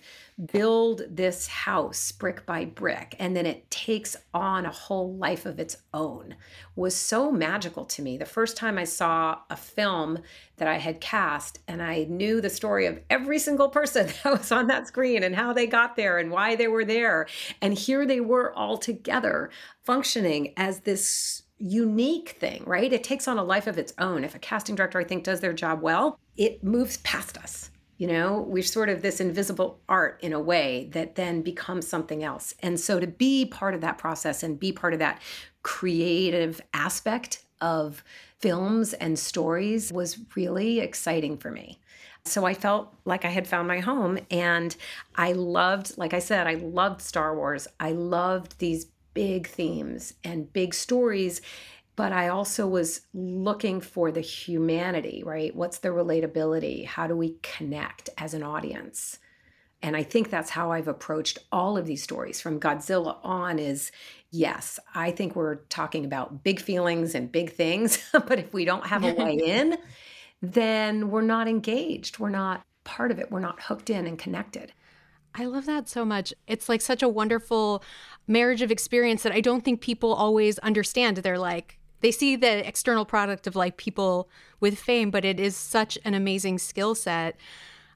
[0.53, 5.59] build this house brick by brick and then it takes on a whole life of
[5.59, 6.35] its own
[6.77, 8.17] was so magical to me.
[8.17, 10.19] The first time I saw a film
[10.55, 14.51] that I had cast and I knew the story of every single person that was
[14.51, 17.27] on that screen and how they got there and why they were there.
[17.61, 19.49] And here they were all together
[19.83, 22.91] functioning as this unique thing, right?
[22.91, 24.23] It takes on a life of its own.
[24.23, 27.71] If a casting director, I think, does their job well, it moves past us
[28.01, 32.23] you know we're sort of this invisible art in a way that then becomes something
[32.23, 35.21] else and so to be part of that process and be part of that
[35.61, 38.03] creative aspect of
[38.39, 41.79] films and stories was really exciting for me
[42.25, 44.75] so I felt like I had found my home and
[45.15, 50.51] I loved like I said I loved Star Wars I loved these big themes and
[50.53, 51.41] big stories
[51.95, 55.55] but I also was looking for the humanity, right?
[55.55, 56.85] What's the relatability?
[56.85, 59.19] How do we connect as an audience?
[59.83, 63.91] And I think that's how I've approached all of these stories from Godzilla on is
[64.29, 68.87] yes, I think we're talking about big feelings and big things, but if we don't
[68.87, 69.77] have a way in,
[70.41, 72.19] then we're not engaged.
[72.19, 73.31] We're not part of it.
[73.31, 74.73] We're not hooked in and connected.
[75.33, 76.33] I love that so much.
[76.47, 77.83] It's like such a wonderful
[78.27, 81.17] marriage of experience that I don't think people always understand.
[81.17, 84.29] They're like, they see the external product of like people
[84.59, 87.35] with fame, but it is such an amazing skill set.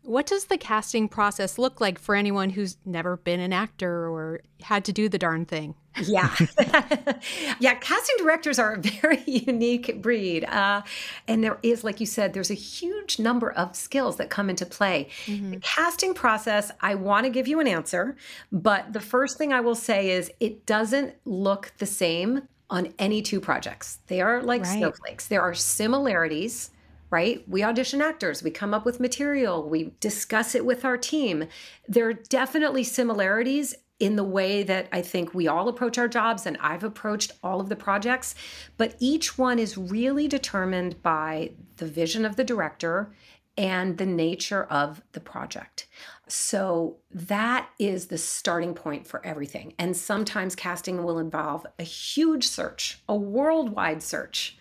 [0.05, 4.41] What does the casting process look like for anyone who's never been an actor or
[4.61, 5.75] had to do the darn thing?
[6.03, 6.35] Yeah.
[7.59, 7.75] yeah.
[7.75, 10.45] Casting directors are a very unique breed.
[10.45, 10.83] Uh,
[11.27, 14.65] and there is, like you said, there's a huge number of skills that come into
[14.65, 15.09] play.
[15.25, 15.51] Mm-hmm.
[15.51, 18.15] The casting process, I want to give you an answer,
[18.51, 23.21] but the first thing I will say is it doesn't look the same on any
[23.21, 23.99] two projects.
[24.07, 24.77] They are like right.
[24.77, 25.27] snowflakes.
[25.27, 26.71] There are similarities,
[27.15, 27.47] right?
[27.47, 31.45] We audition actors, we come up with material, we discuss it with our team.
[31.87, 36.45] There are definitely similarities in the way that I think we all approach our jobs
[36.45, 38.35] and I've approached all of the projects,
[38.75, 43.13] but each one is really determined by the vision of the director
[43.57, 45.87] and the nature of the project.
[46.27, 49.73] So that is the starting point for everything.
[49.79, 54.57] And sometimes casting will involve a huge search, a worldwide search.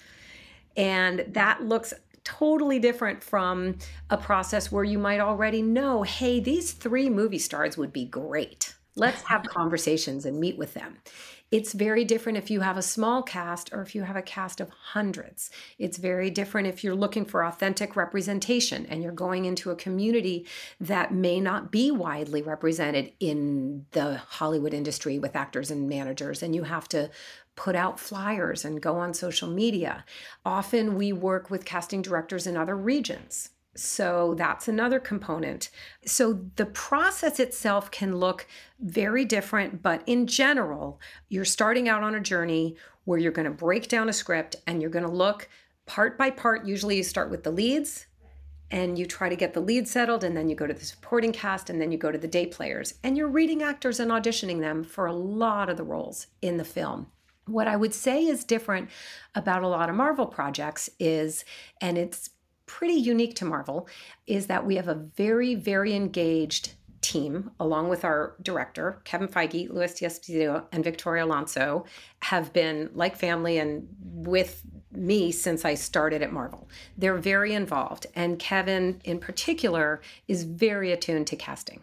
[0.77, 1.93] And that looks
[2.25, 3.77] totally different from
[4.11, 8.75] a process where you might already know hey, these three movie stars would be great.
[8.97, 10.99] Let's have conversations and meet with them.
[11.55, 14.61] It's very different if you have a small cast or if you have a cast
[14.61, 15.51] of hundreds.
[15.79, 20.49] It's very different if you're looking for authentic representation and you're going into a community
[20.81, 26.57] that may not be widely represented in the Hollywood industry with actors and managers, and
[26.57, 27.09] you have to
[27.57, 30.05] put out flyers and go on social media.
[30.45, 33.51] Often we work with casting directors in other regions.
[33.77, 35.71] So that's another component.
[36.07, 38.47] So the process itself can look
[38.81, 43.51] very different, but in general, you're starting out on a journey where you're going to
[43.51, 45.49] break down a script and you're going to look
[45.87, 46.65] part by part.
[46.65, 48.07] Usually, you start with the leads
[48.71, 51.33] and you try to get the lead settled, and then you go to the supporting
[51.33, 52.95] cast, and then you go to the day players.
[53.05, 56.65] And you're reading actors and auditioning them for a lot of the roles in the
[56.65, 57.07] film.
[57.47, 58.91] What I would say is different
[59.35, 61.45] about a lot of Marvel projects is,
[61.81, 62.31] and it's
[62.67, 63.87] pretty unique to Marvel
[64.27, 69.69] is that we have a very, very engaged team, along with our director, Kevin Feige,
[69.69, 71.85] Louis D'Esposito, and Victoria Alonso,
[72.21, 76.67] have been like family and with me since I started at Marvel.
[76.97, 81.83] They're very involved, and Kevin, in particular, is very attuned to casting.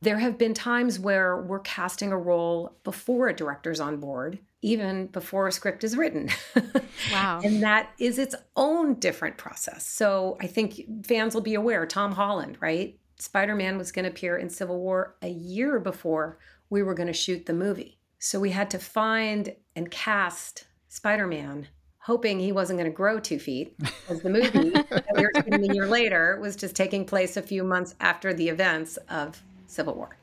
[0.00, 5.06] There have been times where we're casting a role before a director's on board even
[5.06, 6.30] before a script is written.
[7.12, 7.40] Wow.
[7.44, 9.86] and that is its own different process.
[9.86, 12.98] So I think fans will be aware Tom Holland, right?
[13.18, 16.38] Spider Man was going to appear in Civil War a year before
[16.70, 17.98] we were going to shoot the movie.
[18.18, 23.20] So we had to find and cast Spider Man, hoping he wasn't going to grow
[23.20, 23.76] two feet,
[24.08, 27.42] as the movie that we were shooting a year later was just taking place a
[27.42, 30.16] few months after the events of Civil War.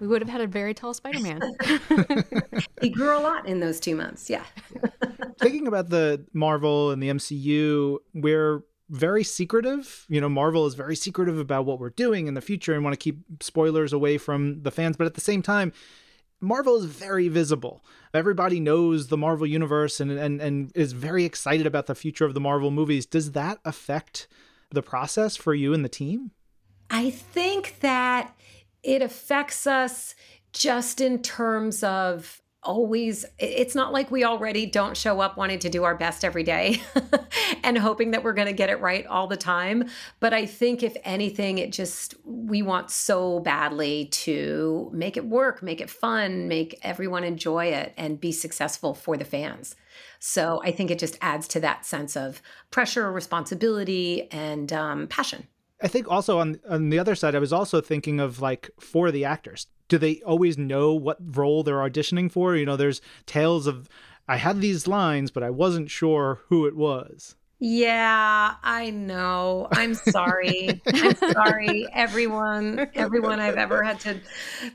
[0.00, 1.40] We would have had a very tall Spider Man.
[2.82, 4.28] he grew a lot in those two months.
[4.28, 4.44] Yeah.
[5.40, 10.04] Thinking about the Marvel and the MCU, we're very secretive.
[10.08, 12.92] You know, Marvel is very secretive about what we're doing in the future and want
[12.92, 14.96] to keep spoilers away from the fans.
[14.96, 15.72] But at the same time,
[16.40, 17.82] Marvel is very visible.
[18.12, 22.34] Everybody knows the Marvel universe and, and, and is very excited about the future of
[22.34, 23.06] the Marvel movies.
[23.06, 24.28] Does that affect
[24.70, 26.32] the process for you and the team?
[26.90, 28.36] I think that
[28.86, 30.14] it affects us
[30.52, 35.68] just in terms of always it's not like we already don't show up wanting to
[35.68, 36.80] do our best every day
[37.62, 39.88] and hoping that we're going to get it right all the time.
[40.18, 45.62] But i think if anything it just we want so badly to make it work
[45.62, 49.76] make it fun make everyone enjoy it and be successful for the fans.
[50.18, 55.46] So i think it just adds to that sense of pressure responsibility and um, passion
[55.82, 59.10] I think also on on the other side, I was also thinking of like for
[59.10, 59.66] the actors.
[59.88, 62.56] Do they always know what role they're auditioning for?
[62.56, 63.88] You know, there's tales of
[64.28, 67.36] I had these lines, but I wasn't sure who it was.
[67.58, 69.68] Yeah, I know.
[69.72, 70.82] I'm sorry.
[70.86, 74.20] I'm sorry, everyone, everyone I've ever had to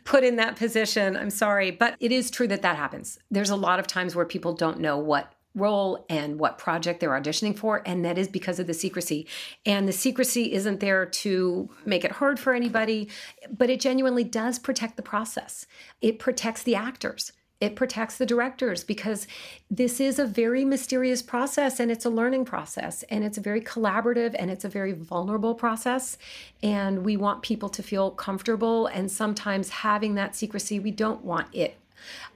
[0.03, 1.15] put in that position.
[1.15, 3.19] I'm sorry, but it is true that that happens.
[3.29, 7.09] There's a lot of times where people don't know what role and what project they're
[7.09, 9.27] auditioning for and that is because of the secrecy.
[9.65, 13.09] And the secrecy isn't there to make it hard for anybody
[13.49, 15.65] but it genuinely does protect the process.
[16.01, 17.33] It protects the actors.
[17.61, 19.27] It protects the directors because
[19.69, 23.61] this is a very mysterious process and it's a learning process and it's a very
[23.61, 26.17] collaborative and it's a very vulnerable process.
[26.63, 31.53] And we want people to feel comfortable and sometimes having that secrecy we don't want
[31.53, 31.77] it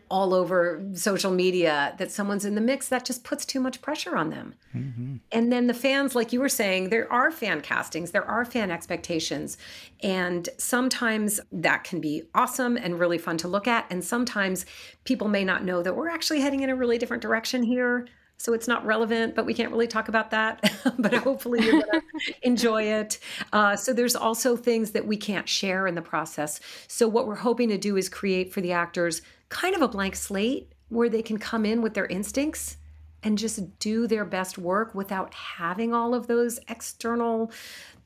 [0.09, 4.15] all over social media that someone's in the mix that just puts too much pressure
[4.15, 5.15] on them mm-hmm.
[5.31, 8.71] and then the fans like you were saying there are fan castings there are fan
[8.71, 9.57] expectations
[10.01, 14.65] and sometimes that can be awesome and really fun to look at and sometimes
[15.03, 18.53] people may not know that we're actually heading in a really different direction here so
[18.53, 20.71] it's not relevant, but we can't really talk about that.
[20.99, 23.19] but hopefully you're going to enjoy it.
[23.53, 26.59] Uh, so there's also things that we can't share in the process.
[26.87, 30.15] So what we're hoping to do is create for the actors kind of a blank
[30.15, 32.77] slate where they can come in with their instincts
[33.23, 37.51] and just do their best work without having all of those external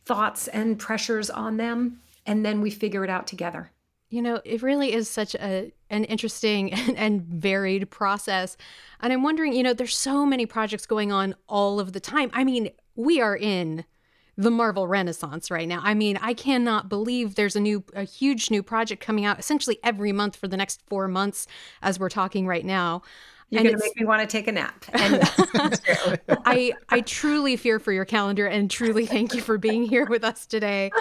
[0.06, 2.00] thoughts and pressures on them.
[2.26, 3.72] And then we figure it out together.
[4.10, 8.58] You know, it really is such a an interesting and, and, varied process.
[9.02, 12.30] And I'm wondering, you know, there's so many projects going on all of the time.
[12.34, 13.86] I mean, we are in
[14.40, 15.82] the Marvel Renaissance right now.
[15.84, 19.80] I mean, I cannot believe there's a new, a huge new project coming out essentially
[19.84, 21.46] every month for the next four months
[21.82, 23.02] as we're talking right now.
[23.50, 24.86] You're going to make me want to take a nap.
[24.94, 25.82] And
[26.46, 30.24] I, I truly fear for your calendar and truly thank you for being here with
[30.24, 30.92] us today.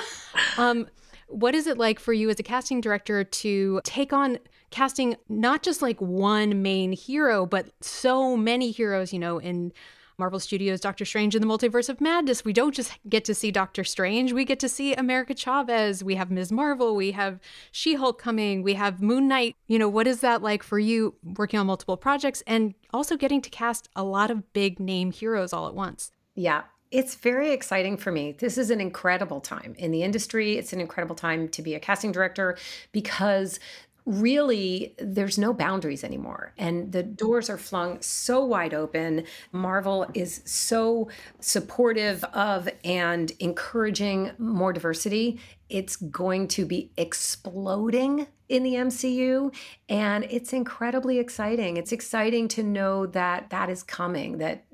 [0.56, 0.88] Um,
[1.28, 4.38] what is it like for you as a casting director to take on
[4.70, 9.72] casting not just like one main hero, but so many heroes, you know, in
[10.18, 13.52] Marvel Studios Doctor Strange in the Multiverse of Madness, we don't just get to see
[13.52, 16.50] Doctor Strange, we get to see America Chavez, we have Ms.
[16.50, 17.38] Marvel, we have
[17.70, 19.54] She Hulk coming, we have Moon Knight.
[19.68, 23.40] You know, what is that like for you working on multiple projects and also getting
[23.42, 26.10] to cast a lot of big name heroes all at once?
[26.34, 28.32] Yeah, it's very exciting for me.
[28.32, 30.56] This is an incredible time in the industry.
[30.56, 32.56] It's an incredible time to be a casting director
[32.92, 33.60] because
[34.08, 36.54] really there's no boundaries anymore.
[36.56, 39.24] And the doors are flung so wide open.
[39.52, 45.38] Marvel is so supportive of and encouraging more diversity.
[45.68, 49.54] It's going to be exploding in the MCU
[49.88, 51.76] and it's incredibly exciting.
[51.76, 54.64] It's exciting to know that that is coming that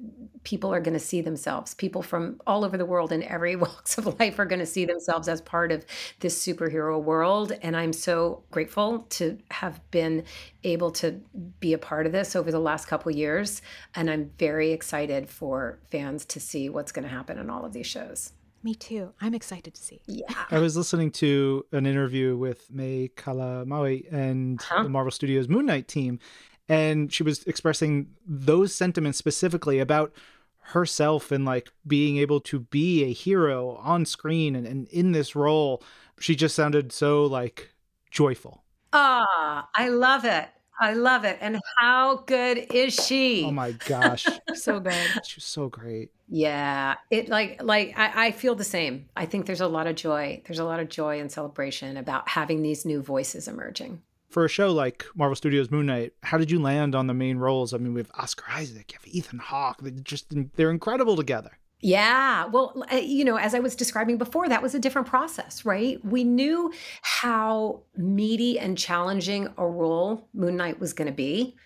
[0.44, 1.74] people are going to see themselves.
[1.74, 4.84] People from all over the world in every walks of life are going to see
[4.84, 5.84] themselves as part of
[6.20, 10.24] this superhero world and I'm so grateful to have been
[10.62, 11.20] able to
[11.60, 13.62] be a part of this over the last couple years
[13.94, 17.72] and I'm very excited for fans to see what's going to happen in all of
[17.72, 18.32] these shows.
[18.64, 19.12] Me too.
[19.20, 20.00] I'm excited to see.
[20.06, 20.32] Yeah.
[20.50, 24.84] I was listening to an interview with May Calamawy and huh?
[24.84, 26.18] the Marvel Studios Moon Knight team,
[26.66, 30.14] and she was expressing those sentiments specifically about
[30.60, 35.36] herself and like being able to be a hero on screen and, and in this
[35.36, 35.82] role.
[36.18, 37.74] She just sounded so like
[38.10, 38.64] joyful.
[38.94, 40.48] Ah, I love it.
[40.80, 41.38] I love it.
[41.40, 43.44] And how good is she?
[43.44, 44.26] Oh my gosh.
[44.54, 44.94] so good.
[45.24, 46.10] She's so great.
[46.28, 46.96] Yeah.
[47.10, 49.08] It like like I, I feel the same.
[49.16, 50.42] I think there's a lot of joy.
[50.46, 54.02] There's a lot of joy and celebration about having these new voices emerging.
[54.30, 57.38] For a show like Marvel Studios Moon Knight, how did you land on the main
[57.38, 57.72] roles?
[57.72, 59.80] I mean, we have Oscar Isaac, you have Ethan Hawke.
[59.80, 61.58] They're just they're incredible together.
[61.84, 62.46] Yeah.
[62.46, 66.02] Well, uh, you know, as I was describing before, that was a different process, right?
[66.02, 66.72] We knew
[67.02, 71.56] how meaty and challenging a role Moon Knight was going to be.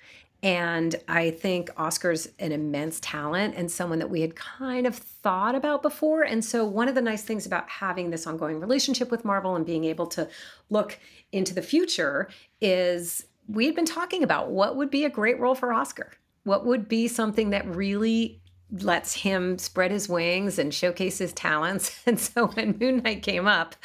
[0.43, 5.55] And I think Oscar's an immense talent and someone that we had kind of thought
[5.55, 6.23] about before.
[6.23, 9.65] And so, one of the nice things about having this ongoing relationship with Marvel and
[9.65, 10.29] being able to
[10.69, 10.99] look
[11.31, 12.29] into the future
[12.61, 16.11] is we had been talking about what would be a great role for Oscar.
[16.43, 18.41] What would be something that really
[18.71, 21.97] lets him spread his wings and showcase his talents.
[22.09, 23.77] And so when Moon Knight came up,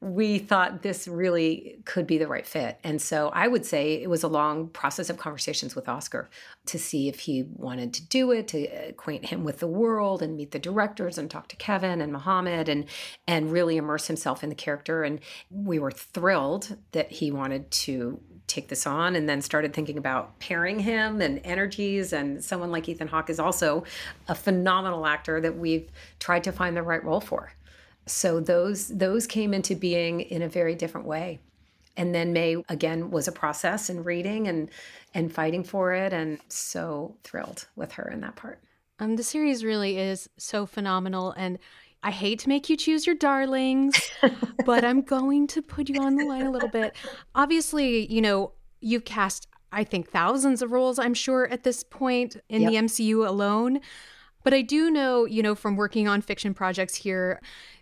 [0.00, 2.78] we thought this really could be the right fit.
[2.84, 6.28] And so I would say it was a long process of conversations with Oscar
[6.66, 10.36] to see if he wanted to do it, to acquaint him with the world and
[10.36, 12.84] meet the directors and talk to Kevin and Mohammed and
[13.26, 15.02] and really immerse himself in the character.
[15.02, 15.18] And
[15.50, 20.38] we were thrilled that he wanted to take this on and then started thinking about
[20.38, 23.84] pairing him and energies and someone like Ethan Hawke is also
[24.28, 27.52] a phenomenal actor that we've tried to find the right role for.
[28.06, 31.40] So those those came into being in a very different way.
[31.96, 34.70] And then May again was a process and reading and
[35.14, 38.60] and fighting for it and so thrilled with her in that part.
[38.98, 41.58] Um the series really is so phenomenal and
[42.04, 43.98] I hate to make you choose your darlings,
[44.66, 46.94] but I'm going to put you on the line a little bit.
[47.34, 48.52] Obviously, you know,
[48.82, 52.70] you've cast, I think, thousands of roles, I'm sure, at this point in yep.
[52.70, 53.80] the MCU alone.
[54.44, 57.40] But I do know, you know, from working on fiction projects here,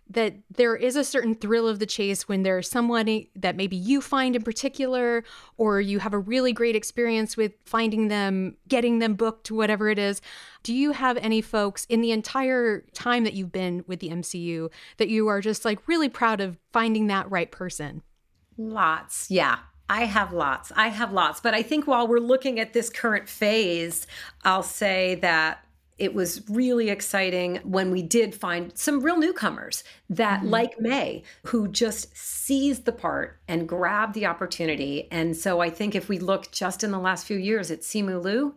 [0.08, 4.00] that there is a certain thrill of the chase when there's someone that maybe you
[4.00, 5.24] find in particular,
[5.56, 9.98] or you have a really great experience with finding them, getting them booked, whatever it
[9.98, 10.20] is.
[10.62, 14.70] Do you have any folks in the entire time that you've been with the MCU
[14.98, 18.02] that you are just like really proud of finding that right person?
[18.56, 19.30] Lots.
[19.30, 19.58] Yeah.
[19.88, 20.72] I have lots.
[20.76, 21.40] I have lots.
[21.40, 24.06] But I think while we're looking at this current phase,
[24.44, 25.64] I'll say that
[26.02, 30.48] it was really exciting when we did find some real newcomers that, mm-hmm.
[30.48, 35.06] like May, who just seized the part and grabbed the opportunity.
[35.12, 38.20] And so I think if we look just in the last few years at Simu
[38.20, 38.56] Liu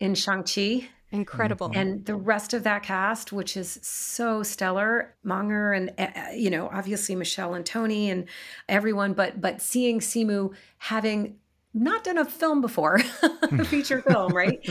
[0.00, 5.92] in Shang-Chi, incredible and the rest of that cast which is so stellar Meng'er and
[5.96, 8.26] uh, you know obviously michelle and tony and
[8.68, 11.36] everyone but but seeing simu having
[11.74, 13.00] not done a film before,
[13.42, 14.64] a feature film, right?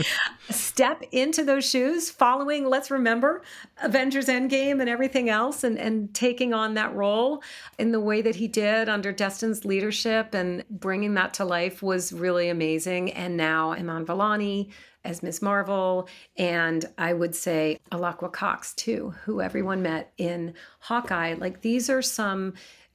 [0.48, 3.42] Step into those shoes, following, let's remember,
[3.82, 7.42] Avengers Endgame and everything else, and, and taking on that role
[7.78, 12.12] in the way that he did under Destin's leadership and bringing that to life was
[12.12, 13.12] really amazing.
[13.12, 14.70] And now Iman Vellani
[15.04, 15.42] as Ms.
[15.42, 21.34] Marvel, and I would say Alaqua Cox, too, who everyone met in Hawkeye.
[21.34, 22.54] Like, these are some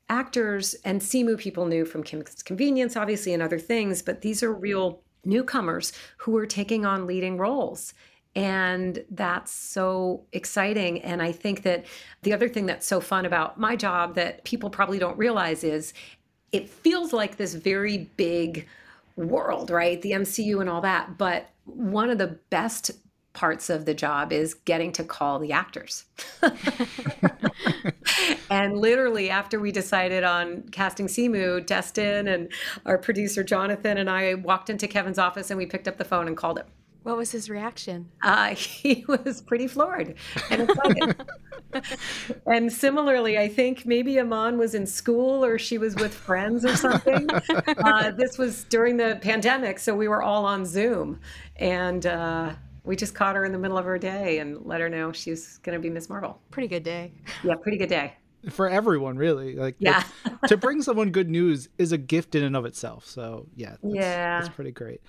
[0.10, 4.51] actors and Simu people knew from Kim's Convenience, obviously, and other things, but these are
[4.51, 7.93] real newcomers who are taking on leading roles.
[8.36, 11.01] And that's so exciting.
[11.01, 11.86] And I think that
[12.22, 15.93] the other thing that's so fun about my job that people probably don't realize is
[16.51, 18.68] it feels like this very big
[19.16, 20.01] world, right?
[20.01, 21.18] The MCU and all that.
[21.18, 22.91] But one of the best
[23.39, 26.03] parts of the job is getting to call the actors.
[28.49, 32.51] and literally, after we decided on casting Simu, Destin and
[32.85, 36.27] our producer Jonathan and I walked into Kevin's office and we picked up the phone
[36.27, 36.65] and called him.
[37.03, 38.11] What was his reaction?
[38.21, 40.15] Uh, he was pretty floored
[40.51, 41.23] and excited.
[42.45, 46.75] and similarly, I think maybe Iman was in school or she was with friends or
[46.75, 47.29] something.
[47.29, 51.21] Uh, this was during the pandemic, so we were all on Zoom.
[51.55, 52.55] And uh,
[52.89, 55.59] we just caught her in the middle of her day and let her know she's
[55.59, 56.41] going to be Miss Marvel.
[56.49, 57.13] Pretty good day.
[57.43, 58.15] Yeah, pretty good day.
[58.49, 59.55] For everyone, really.
[59.55, 60.03] Like, yeah.
[60.47, 63.05] to bring someone good news is a gift in and of itself.
[63.05, 63.75] So, yeah.
[63.83, 64.39] That's, yeah.
[64.39, 65.01] That's pretty great.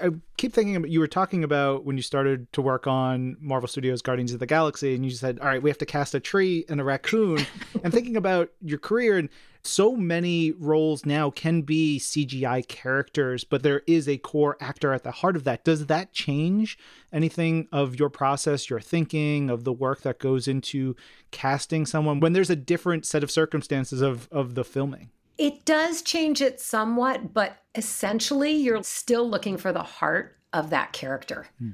[0.00, 3.68] I keep thinking about you were talking about when you started to work on Marvel
[3.68, 6.20] Studios Guardians of the Galaxy, and you said, All right, we have to cast a
[6.20, 7.44] tree and a raccoon.
[7.82, 9.28] and thinking about your career, and
[9.62, 15.02] so many roles now can be CGI characters, but there is a core actor at
[15.02, 15.64] the heart of that.
[15.64, 16.78] Does that change
[17.12, 20.94] anything of your process, your thinking, of the work that goes into
[21.32, 25.10] casting someone when there's a different set of circumstances of, of the filming?
[25.38, 30.92] It does change it somewhat, but essentially, you're still looking for the heart of that
[30.92, 31.46] character.
[31.58, 31.70] Hmm.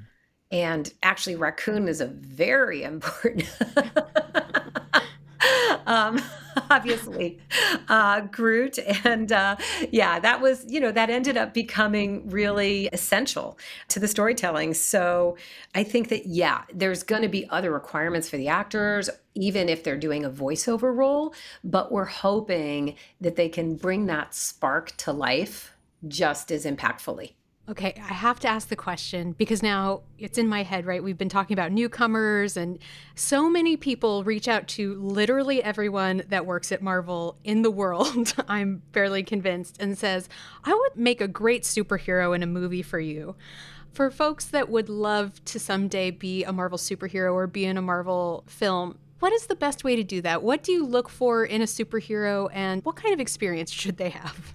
[0.50, 3.48] And actually, raccoon is a very important.
[5.86, 6.20] um,
[6.70, 7.38] obviously,
[7.88, 8.78] uh, Groot.
[9.04, 9.56] And uh,
[9.90, 14.74] yeah, that was, you know, that ended up becoming really essential to the storytelling.
[14.74, 15.36] So
[15.74, 19.84] I think that, yeah, there's going to be other requirements for the actors, even if
[19.84, 25.12] they're doing a voiceover role, but we're hoping that they can bring that spark to
[25.12, 25.72] life
[26.06, 27.32] just as impactfully
[27.66, 31.02] Okay, I have to ask the question because now it's in my head, right?
[31.02, 32.78] We've been talking about newcomers, and
[33.14, 38.34] so many people reach out to literally everyone that works at Marvel in the world.
[38.48, 40.28] I'm fairly convinced, and says,
[40.64, 43.34] I would make a great superhero in a movie for you.
[43.94, 47.82] For folks that would love to someday be a Marvel superhero or be in a
[47.82, 50.42] Marvel film, what is the best way to do that?
[50.42, 54.10] What do you look for in a superhero, and what kind of experience should they
[54.10, 54.54] have?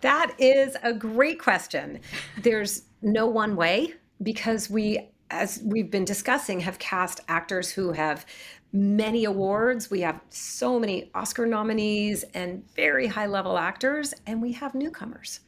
[0.00, 2.00] That is a great question.
[2.42, 8.26] There's no one way because we, as we've been discussing, have cast actors who have
[8.72, 9.90] many awards.
[9.90, 15.40] We have so many Oscar nominees and very high level actors, and we have newcomers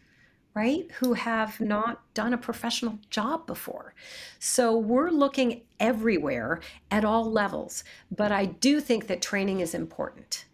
[0.54, 3.94] right, who have not done a professional job before.
[4.38, 7.84] So we're looking everywhere at all levels.
[8.10, 10.46] But I do think that training is important.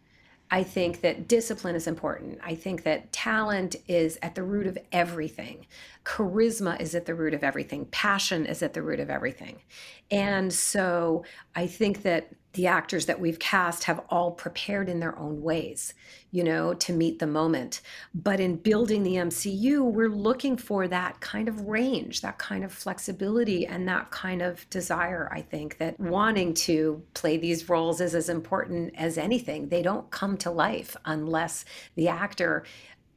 [0.51, 2.39] I think that discipline is important.
[2.43, 5.67] I think that talent is at the root of everything.
[6.05, 7.87] Charisma is at the root of everything.
[7.87, 9.63] Passion is at the root of everything.
[10.11, 11.25] And so
[11.57, 15.95] I think that the actors that we've cast have all prepared in their own ways,
[16.31, 17.83] you know, to meet the moment.
[18.15, 22.73] But in building the MCU, we're looking for that kind of range, that kind of
[22.73, 25.31] flexibility, and that kind of desire.
[25.33, 29.69] I think that wanting to play these roles is as important as anything.
[29.69, 32.65] They don't come to life unless the actor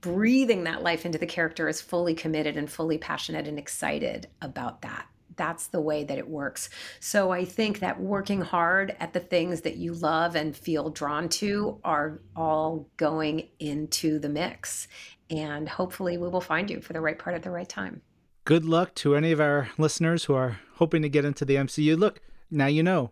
[0.02, 4.82] breathing that life into the character is fully committed and fully passionate and excited about
[4.82, 5.08] that
[5.40, 6.70] that's the way that it works.
[7.00, 11.30] So I think that working hard at the things that you love and feel drawn
[11.30, 14.90] to are all going into the mix.
[15.30, 18.02] And hopefully we will find you for the right part at the right time.
[18.44, 21.98] Good luck to any of our listeners who are hoping to get into the MCU.
[21.98, 22.20] Look,
[22.52, 23.12] now you know.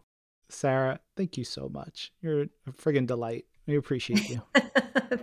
[0.50, 2.12] Sarah, thank you so much.
[2.22, 3.46] You're a friggin' delight.
[3.68, 4.42] We appreciate you.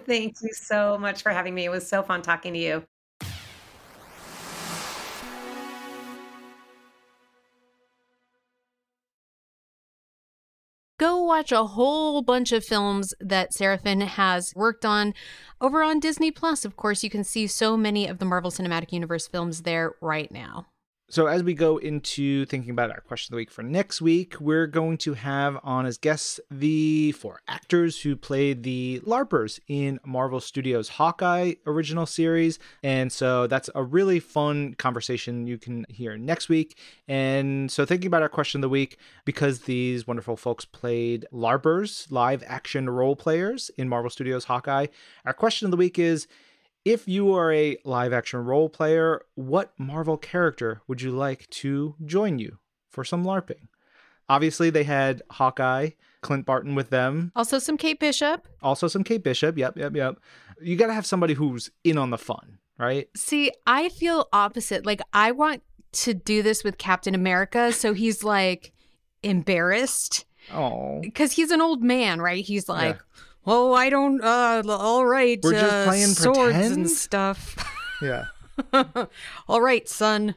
[0.07, 1.65] thank you so much for having me.
[1.65, 2.85] It was so fun talking to you.
[11.05, 15.13] Go watch a whole bunch of films that Sarah Finn has worked on
[15.61, 16.65] over on Disney Plus.
[16.65, 20.33] Of course, you can see so many of the Marvel Cinematic Universe films there right
[20.33, 20.65] now.
[21.11, 24.41] So, as we go into thinking about our question of the week for next week,
[24.41, 30.01] we're going to have on as guests the four actors who played the LARPers in
[30.07, 32.59] Marvel Studios' Hawkeye original series.
[32.83, 36.79] And so, that's a really fun conversation you can hear next week.
[37.07, 38.97] And so, thinking about our question of the week,
[39.27, 44.87] because these wonderful folks played LARPers, live action role players in Marvel Studios' Hawkeye,
[45.27, 46.27] our question of the week is
[46.85, 51.95] if you are a live action role player, what Marvel character would you like to
[52.05, 52.59] join you
[52.91, 53.69] for some LARPing?
[54.29, 55.91] Obviously, they had Hawkeye,
[56.23, 57.33] Clint Barton with them.
[57.35, 58.47] Also, some Kate Bishop.
[58.63, 59.59] Also, some Kate Bishop.
[59.59, 60.19] Yep, yep, yep.
[60.61, 63.09] You got to have somebody who's in on the fun, right?
[63.17, 64.87] See, I feel opposite.
[64.87, 65.63] Like, I want
[65.93, 67.73] to do this with Captain America.
[67.73, 68.73] So he's like
[69.23, 70.25] embarrassed.
[70.53, 71.01] Oh.
[71.01, 72.45] Because he's an old man, right?
[72.45, 73.03] He's like, yeah
[73.47, 75.39] oh, I don't, uh, all right.
[75.43, 76.77] We're just uh, playing swords pretend?
[76.77, 77.57] and stuff.
[78.03, 78.27] Yeah.
[79.49, 80.35] all right, son.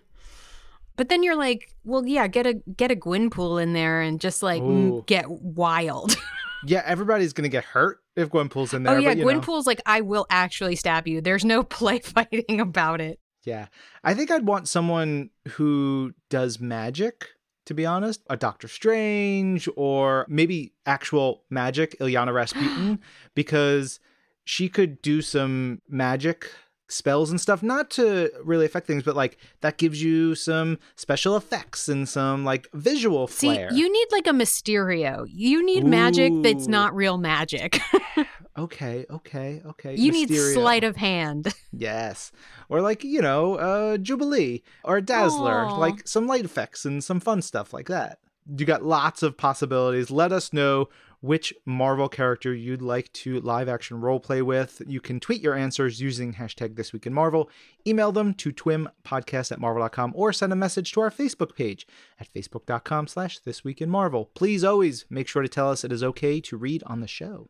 [0.95, 4.41] But then you're like, well, yeah, get a get a Gwenpool in there and just
[4.41, 4.61] like
[5.05, 6.15] get wild.
[6.65, 8.95] yeah, everybody's gonna get hurt if Gwenpool's in there.
[8.95, 9.69] oh yeah, but, Gwenpool's know.
[9.69, 11.21] like, I will actually stab you.
[11.21, 13.19] There's no play fighting about it.
[13.43, 13.67] Yeah,
[14.03, 17.29] I think I'd want someone who does magic
[17.67, 18.21] to be honest.
[18.29, 22.99] A Doctor Strange or maybe actual magic, Illyana Rasputin,
[23.35, 23.99] because
[24.43, 26.49] she could do some magic
[26.87, 31.35] spells and stuff, not to really affect things, but like that gives you some special
[31.35, 33.69] effects and some like visual flair.
[33.69, 35.25] See, you need like a Mysterio.
[35.29, 35.87] You need Ooh.
[35.87, 37.79] magic that's not real magic.
[38.57, 39.95] okay, okay, okay.
[39.95, 40.29] You Mysterio.
[40.29, 41.53] need sleight of hand.
[41.71, 42.31] yes.
[42.69, 45.77] Or like, you know, uh Jubilee or a Dazzler, Aww.
[45.77, 48.19] like some light effects and some fun stuff like that.
[48.57, 50.09] You got lots of possibilities.
[50.09, 50.87] Let us know
[51.21, 54.81] which Marvel character you'd like to live action role play with.
[54.85, 57.49] You can tweet your answers using hashtag This Week in Marvel,
[57.85, 61.87] email them to twimpodcast at marvel.com, or send a message to our Facebook page
[62.19, 64.31] at facebook.com slash This Week in Marvel.
[64.35, 67.49] Please always make sure to tell us it is okay to read on the show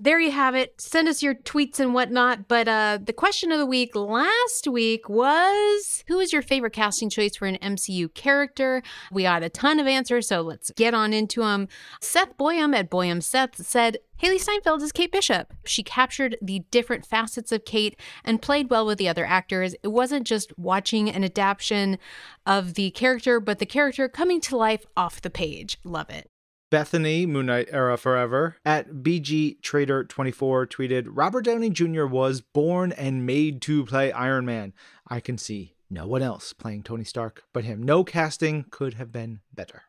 [0.00, 0.80] there you have it.
[0.80, 2.48] Send us your tweets and whatnot.
[2.48, 7.10] But uh, the question of the week last week was Who is your favorite casting
[7.10, 8.82] choice for an MCU character?
[9.12, 11.68] We got a ton of answers, so let's get on into them.
[12.00, 15.54] Seth Boyum at Boyum Seth said, Hailee Steinfeld is Kate Bishop.
[15.64, 19.74] She captured the different facets of Kate and played well with the other actors.
[19.82, 21.98] It wasn't just watching an adaptation
[22.44, 25.78] of the character, but the character coming to life off the page.
[25.84, 26.29] Love it.
[26.70, 32.06] Bethany, Moon Knight era forever, at BG Trader 24 tweeted Robert Downey Jr.
[32.06, 34.72] was born and made to play Iron Man.
[35.08, 37.82] I can see no one else playing Tony Stark but him.
[37.82, 39.82] No casting could have been better.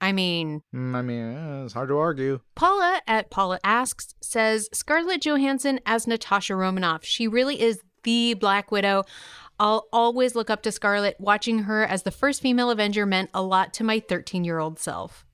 [0.00, 2.40] I mean, Mm, I mean, eh, it's hard to argue.
[2.54, 7.04] Paula at Paula Asks says Scarlett Johansson as Natasha Romanoff.
[7.04, 9.04] She really is the Black Widow.
[9.58, 11.16] I'll always look up to Scarlett.
[11.18, 14.78] Watching her as the first female Avenger meant a lot to my 13 year old
[14.78, 15.24] self.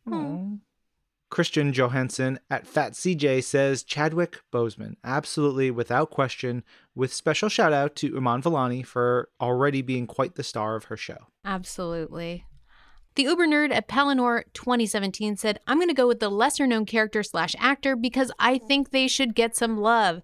[1.35, 6.63] Christian Johansson at Fat CJ says Chadwick Boseman, absolutely without question,
[6.95, 10.97] with special shout out to Iman Vellani for already being quite the star of her
[10.97, 11.27] show.
[11.45, 12.45] Absolutely.
[13.17, 16.87] The Uber nerd at Palinor 2017 said, I'm going to go with the lesser known
[16.87, 20.23] character slash actor because I think they should get some love.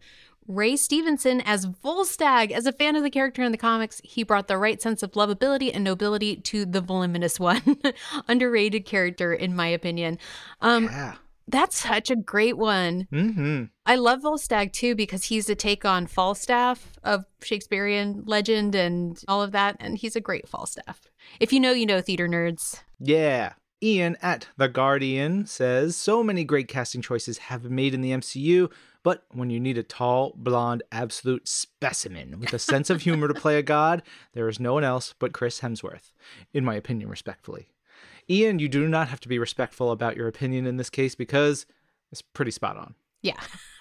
[0.51, 2.51] Ray Stevenson as Volstagg.
[2.51, 5.12] As a fan of the character in the comics, he brought the right sense of
[5.12, 7.78] lovability and nobility to the voluminous one.
[8.28, 10.18] Underrated character, in my opinion.
[10.61, 11.14] Um, Yeah.
[11.48, 13.09] That's such a great one.
[13.12, 13.64] Mm-hmm.
[13.84, 19.42] I love Volstagg too because he's a take on Falstaff of Shakespearean legend and all
[19.42, 21.01] of that, and he's a great Falstaff.
[21.40, 22.82] If you know, you know, theater nerds.
[23.01, 23.55] Yeah.
[23.82, 28.12] Ian at The Guardian says so many great casting choices have been made in the
[28.12, 28.70] MCU,
[29.03, 33.34] but when you need a tall, blonde, absolute specimen with a sense of humor to
[33.34, 34.03] play a god,
[34.34, 36.12] there is no one else but Chris Hemsworth,
[36.53, 37.68] in my opinion, respectfully.
[38.28, 41.66] Ian, you do not have to be respectful about your opinion in this case because
[42.12, 42.94] it's pretty spot on.
[43.22, 43.40] Yeah.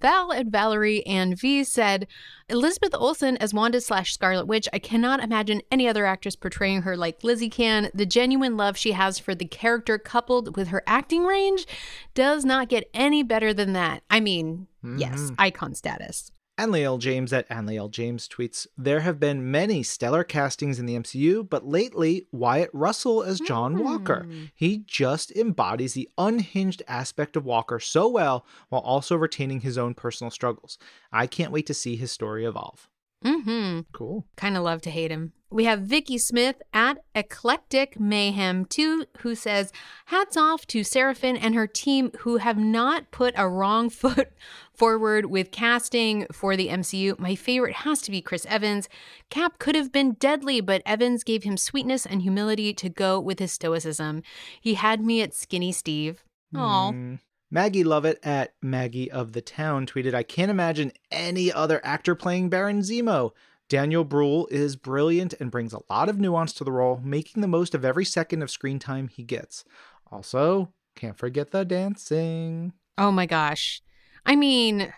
[0.00, 2.06] Val and Valerie and V said
[2.48, 4.68] Elizabeth Olsen as Wanda slash Scarlet Witch.
[4.72, 7.90] I cannot imagine any other actress portraying her like Lizzie can.
[7.92, 11.66] The genuine love she has for the character, coupled with her acting range,
[12.14, 14.02] does not get any better than that.
[14.08, 15.34] I mean, yes, mm-hmm.
[15.38, 16.32] icon status.
[16.60, 21.48] Anley James at Anley James tweets There have been many stellar castings in the MCU,
[21.48, 24.24] but lately, Wyatt Russell as John Walker.
[24.24, 24.44] Hmm.
[24.54, 29.94] He just embodies the unhinged aspect of Walker so well while also retaining his own
[29.94, 30.76] personal struggles.
[31.10, 32.90] I can't wait to see his story evolve.
[33.24, 33.80] Mm-hmm.
[33.92, 34.26] Cool.
[34.36, 35.32] Kind of love to hate him.
[35.52, 39.72] We have Vicky Smith at Eclectic Mayhem 2 who says,
[40.06, 44.28] Hats off to Sarah Finn and her team who have not put a wrong foot
[44.72, 47.18] forward with casting for the MCU.
[47.18, 48.88] My favorite has to be Chris Evans.
[49.28, 53.40] Cap could have been deadly, but Evans gave him sweetness and humility to go with
[53.40, 54.22] his stoicism.
[54.60, 56.22] He had me at Skinny Steve.
[56.54, 57.18] Oh, Mm.
[57.50, 62.48] Maggie Lovett at Maggie of the Town tweeted, I can't imagine any other actor playing
[62.48, 63.32] Baron Zemo.
[63.68, 67.48] Daniel Bruhl is brilliant and brings a lot of nuance to the role, making the
[67.48, 69.64] most of every second of screen time he gets.
[70.10, 72.72] Also, can't forget the dancing.
[72.98, 73.80] oh my gosh.
[74.26, 74.92] I mean,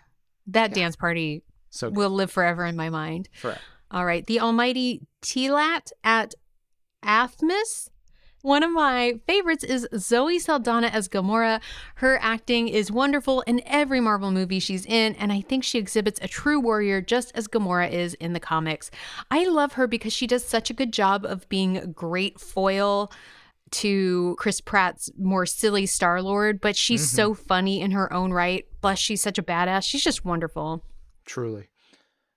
[0.47, 1.97] that dance party So good.
[1.99, 3.29] will live forever in my mind.
[3.35, 3.61] Forever.
[3.91, 4.27] All right.
[4.27, 6.35] The almighty Tilat at
[7.03, 7.91] Athmas.
[8.43, 11.61] One of my favorites is Zoe Saldana as Gamora.
[11.97, 16.19] Her acting is wonderful in every Marvel movie she's in, and I think she exhibits
[16.21, 18.91] a true warrior just as Gamora is in the comics.
[19.31, 23.13] I love her because she does such a good job of being a great foil
[23.71, 27.45] to Chris Pratt's more silly Star Lord, but she's so mm-hmm.
[27.45, 28.67] funny in her own right.
[28.81, 29.85] Plus, she's such a badass.
[29.85, 30.85] She's just wonderful.
[31.25, 31.69] Truly.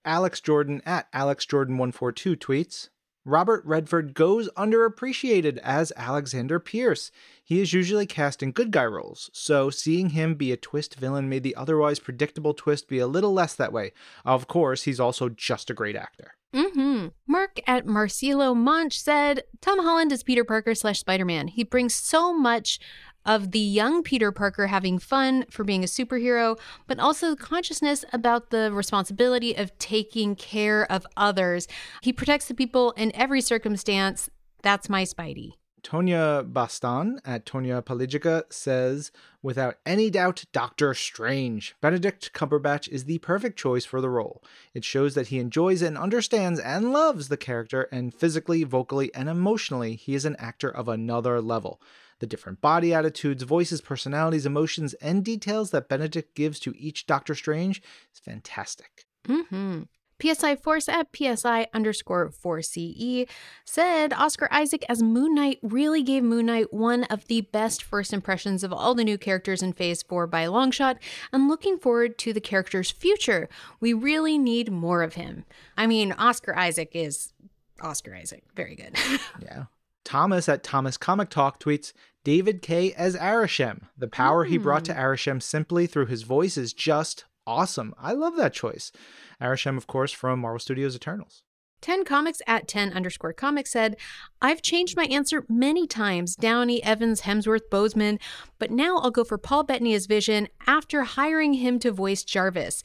[0.05, 2.89] Alex Jordan at Alex Jordan142 tweets
[3.25, 7.11] Robert Redford goes underappreciated as Alexander Pierce.
[7.43, 11.27] He is usually cast in good guy roles, so seeing him be a twist villain
[11.27, 13.93] made the otherwise predictable twist be a little less that way.
[14.23, 16.35] Of course, he's also just a great actor.
[16.53, 17.07] Mm-hmm.
[17.27, 21.47] Mark at Marcelo Munch said Tom Holland is Peter Parker slash Spider Man.
[21.47, 22.79] He brings so much
[23.25, 26.57] of the young Peter Parker having fun for being a superhero,
[26.87, 31.67] but also consciousness about the responsibility of taking care of others.
[32.01, 34.29] He protects the people in every circumstance.
[34.61, 35.53] That's my Spidey.
[35.85, 39.11] Tonya Bastan at Tonya Paligica says,
[39.43, 41.75] without any doubt, Doctor Strange.
[41.79, 44.43] Benedict Cumberbatch is the perfect choice for the role.
[44.73, 49.29] It shows that he enjoys and understands and loves the character, and physically, vocally, and
[49.29, 51.79] emotionally, he is an actor of another level.
[52.25, 57.35] The different body attitudes, voices, personalities, emotions, and details that Benedict gives to each Doctor
[57.35, 59.05] Strange is fantastic.
[59.27, 59.83] Mm-hmm.
[60.19, 63.29] PSI Force at PSI underscore 4CE
[63.63, 68.11] said Oscar Isaac as Moon Knight really gave Moon Knight one of the best first
[68.11, 70.97] impressions of all the new characters in Phase 4 by a long shot,
[71.31, 73.47] and looking forward to the character's future.
[73.79, 75.45] We really need more of him.
[75.77, 77.33] I mean, Oscar Isaac is
[77.81, 78.45] Oscar Isaac.
[78.55, 78.97] Very good.
[79.39, 79.65] Yeah.
[80.05, 81.91] Thomas at Thomas Comic Talk tweets
[82.25, 83.83] David Kaye as Arishem.
[83.95, 84.99] The power he brought to hmm.
[84.99, 87.93] Arishem simply through his voice is just awesome.
[87.97, 88.91] I love that choice.
[89.39, 91.43] Arishem, of course, from Marvel Studios Eternals.
[91.81, 93.95] 10 Comics at 10 underscore comics said,
[94.41, 98.19] I've changed my answer many times Downey, Evans, Hemsworth, Boseman,
[98.57, 102.81] but now I'll go for Paul Bettany as Vision after hiring him to voice Jarvis.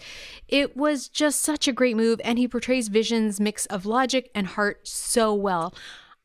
[0.48, 4.48] It was just such a great move, and he portrays Vision's mix of logic and
[4.48, 5.72] heart so well.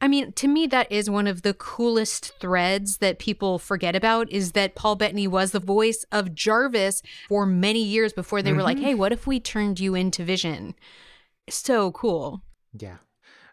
[0.01, 4.29] I mean, to me, that is one of the coolest threads that people forget about
[4.29, 8.61] is that Paul Bettany was the voice of Jarvis for many years before they were
[8.61, 8.85] like, mm-hmm.
[8.85, 10.75] hey, what if we turned you into Vision?
[11.49, 12.41] So cool.
[12.77, 12.97] Yeah.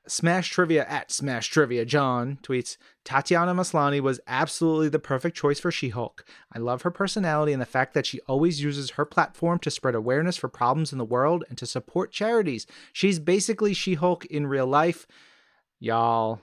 [0.09, 5.71] Smash Trivia at Smash Trivia John tweets Tatiana Maslany was absolutely the perfect choice for
[5.71, 6.25] She Hulk.
[6.53, 9.95] I love her personality and the fact that she always uses her platform to spread
[9.95, 12.67] awareness for problems in the world and to support charities.
[12.93, 15.07] She's basically She Hulk in real life.
[15.83, 16.41] Y'all,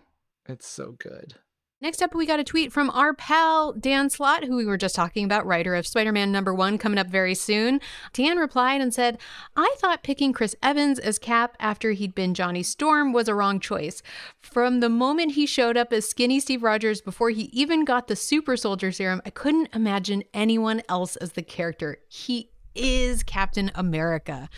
[0.50, 1.36] it's so good.
[1.80, 4.96] Next up, we got a tweet from our pal Dan Slott, who we were just
[4.96, 7.80] talking about, writer of Spider Man number one, coming up very soon.
[8.12, 9.18] Dan replied and said,
[9.56, 13.62] I thought picking Chris Evans as Cap after he'd been Johnny Storm was a wrong
[13.62, 14.02] choice.
[14.38, 18.18] From the moment he showed up as skinny Steve Rogers before he even got the
[18.18, 22.00] super soldier serum, I couldn't imagine anyone else as the character.
[22.10, 24.49] He is Captain America.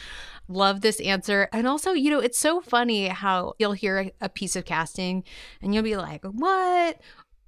[0.48, 1.50] Love this answer.
[1.52, 5.24] And also, you know, it's so funny how you'll hear a, piece of casting
[5.62, 7.00] and you'll be like, what?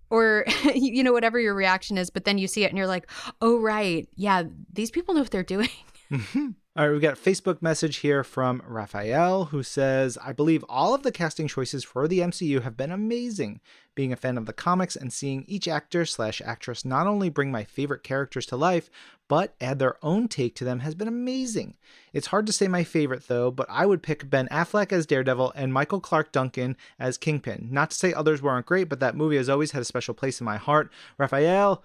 [0.10, 0.46] Or,
[0.76, 3.10] you know, whatever your reaction is, but then you see it and you're like,
[3.42, 4.08] oh, right.
[4.16, 5.70] Yeah, these people know what they're doing.
[6.12, 6.50] Mm-hmm.
[6.76, 10.96] All right, we've got a Facebook message here from Raphael who says, I believe all
[10.96, 13.62] of the casting choices for the MCU have been amazing.
[13.94, 17.52] Being a fan of the comics and seeing each actor slash actress not only bring
[17.52, 18.90] my favorite characters to life,
[19.28, 21.78] but add their own take to them has been amazing.
[22.12, 25.54] It's hard to say my favorite though, but I would pick Ben Affleck as Daredevil
[25.56, 27.68] and Michael Clarke Duncan as Kingpin.
[27.70, 30.42] Not to say others weren't great, but that movie has always had a special place
[30.42, 30.92] in my heart.
[31.20, 31.84] Raphael,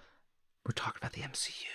[0.65, 1.67] we're talking about the MCU.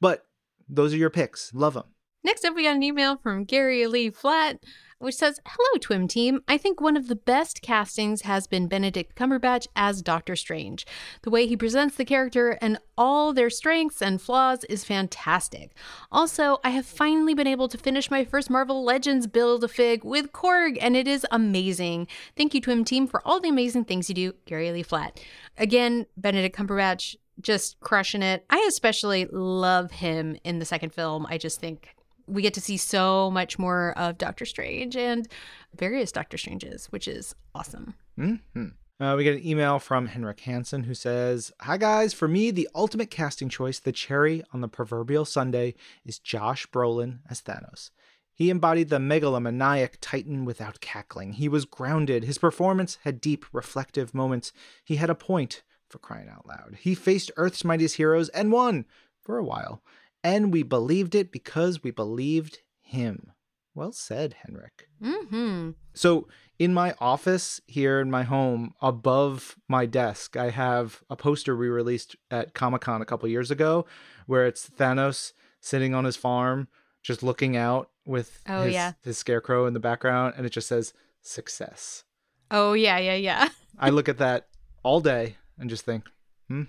[0.00, 0.28] But
[0.68, 1.52] those are your picks.
[1.52, 1.86] Love them.
[2.26, 4.58] Next up, we got an email from Gary Lee Flat,
[4.98, 6.40] which says, Hello, Twim Team.
[6.48, 10.84] I think one of the best castings has been Benedict Cumberbatch as Doctor Strange.
[11.22, 15.70] The way he presents the character and all their strengths and flaws is fantastic.
[16.10, 20.02] Also, I have finally been able to finish my first Marvel Legends build a fig
[20.02, 22.08] with Korg, and it is amazing.
[22.36, 25.20] Thank you, Twim Team, for all the amazing things you do, Gary Lee Flat.
[25.56, 28.44] Again, Benedict Cumberbatch just crushing it.
[28.50, 31.24] I especially love him in the second film.
[31.30, 31.95] I just think
[32.26, 35.28] we get to see so much more of Doctor Strange and
[35.76, 37.94] various Doctor Stranges, which is awesome.
[38.18, 38.66] Mm-hmm.
[38.98, 42.68] Uh, we get an email from Henrik Hansen who says, Hi guys, for me, the
[42.74, 45.74] ultimate casting choice, the cherry on the proverbial sundae,
[46.04, 47.90] is Josh Brolin as Thanos.
[48.32, 51.34] He embodied the megalomaniac titan without cackling.
[51.34, 52.24] He was grounded.
[52.24, 54.52] His performance had deep, reflective moments.
[54.84, 56.76] He had a point, for crying out loud.
[56.80, 58.84] He faced Earth's mightiest heroes and won,
[59.22, 59.82] for a while.
[60.26, 63.30] And we believed it because we believed him.
[63.76, 64.88] Well said, Henrik.
[65.00, 65.70] Mm-hmm.
[65.94, 66.26] So,
[66.58, 71.68] in my office here in my home, above my desk, I have a poster we
[71.68, 73.86] released at Comic Con a couple years ago
[74.26, 76.66] where it's Thanos sitting on his farm,
[77.04, 78.92] just looking out with Oh, his, yeah.
[79.04, 82.02] his scarecrow in the background, and it just says success.
[82.50, 83.48] Oh, yeah, yeah, yeah.
[83.78, 84.48] I look at that
[84.82, 86.04] all day and just think,
[86.48, 86.64] hmm.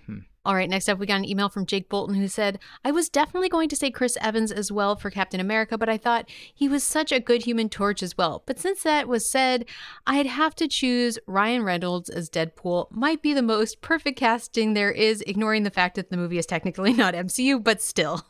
[0.47, 3.09] All right, next up, we got an email from Jake Bolton who said, I was
[3.09, 6.69] definitely going to say Chris Evans as well for Captain America, but I thought he
[6.69, 8.43] was such a good human torch as well.
[8.45, 9.65] But since that was said,
[10.05, 12.89] I'd have to choose Ryan Reynolds as Deadpool.
[12.91, 16.45] Might be the most perfect casting there is, ignoring the fact that the movie is
[16.45, 18.25] technically not MCU, but still.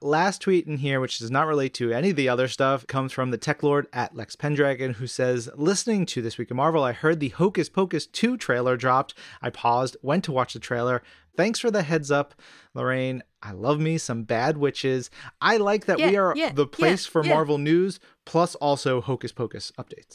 [0.00, 3.10] Last tweet in here, which does not relate to any of the other stuff, comes
[3.10, 6.84] from the tech lord at Lex Pendragon, who says, Listening to This Week of Marvel,
[6.84, 9.14] I heard the Hocus Pocus 2 trailer dropped.
[9.40, 11.02] I paused, went to watch the trailer.
[11.36, 12.34] Thanks for the heads up,
[12.74, 13.22] Lorraine.
[13.42, 15.10] I love me some bad witches.
[15.40, 17.34] I like that we are yeah, the place yeah, for yeah.
[17.34, 20.14] Marvel news, plus also Hocus Pocus updates.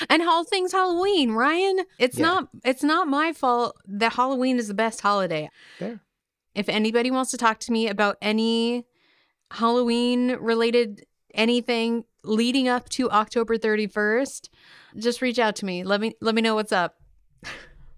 [0.10, 1.84] and all things Halloween, Ryan.
[1.98, 2.26] It's Yeah.
[2.26, 5.48] not it's not my fault that Halloween is the best holiday.
[5.78, 6.00] There.
[6.54, 8.86] If anybody wants to talk to me about any
[9.50, 14.48] Halloween related anything leading up to October 31st,
[14.96, 15.84] just reach out to me.
[15.84, 16.96] Let me let me know what's up.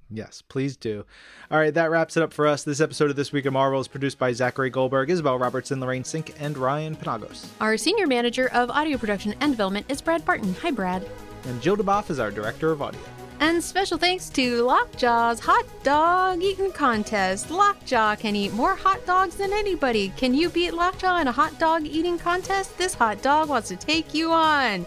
[0.09, 1.05] Yes, please do.
[1.51, 2.63] All right, that wraps it up for us.
[2.63, 6.05] This episode of This Week of Marvel is produced by Zachary Goldberg, Isabel Robertson, Lorraine
[6.05, 7.49] Cink, and Ryan Penagos.
[7.61, 10.55] Our senior manager of audio production and development is Brad Barton.
[10.63, 11.09] Hi Brad.
[11.45, 13.01] And Jill DeBoff is our director of audio.
[13.39, 17.51] And special thanks to Lockjaw's hot dog eating contest.
[17.51, 20.09] Lockjaw can eat more hot dogs than anybody.
[20.17, 22.77] Can you beat Lockjaw in a hot dog eating contest?
[22.79, 24.87] This hot dog wants to take you on.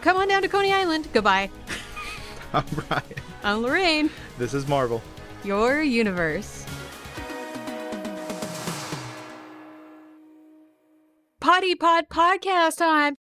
[0.00, 1.08] Come on down to Coney Island.
[1.12, 1.50] Goodbye.
[2.52, 3.02] I'm Ryan.
[3.44, 5.02] I'm Lorraine, This is Marvel.
[5.44, 6.64] your universe.
[11.40, 13.16] Potty Pod podcast time.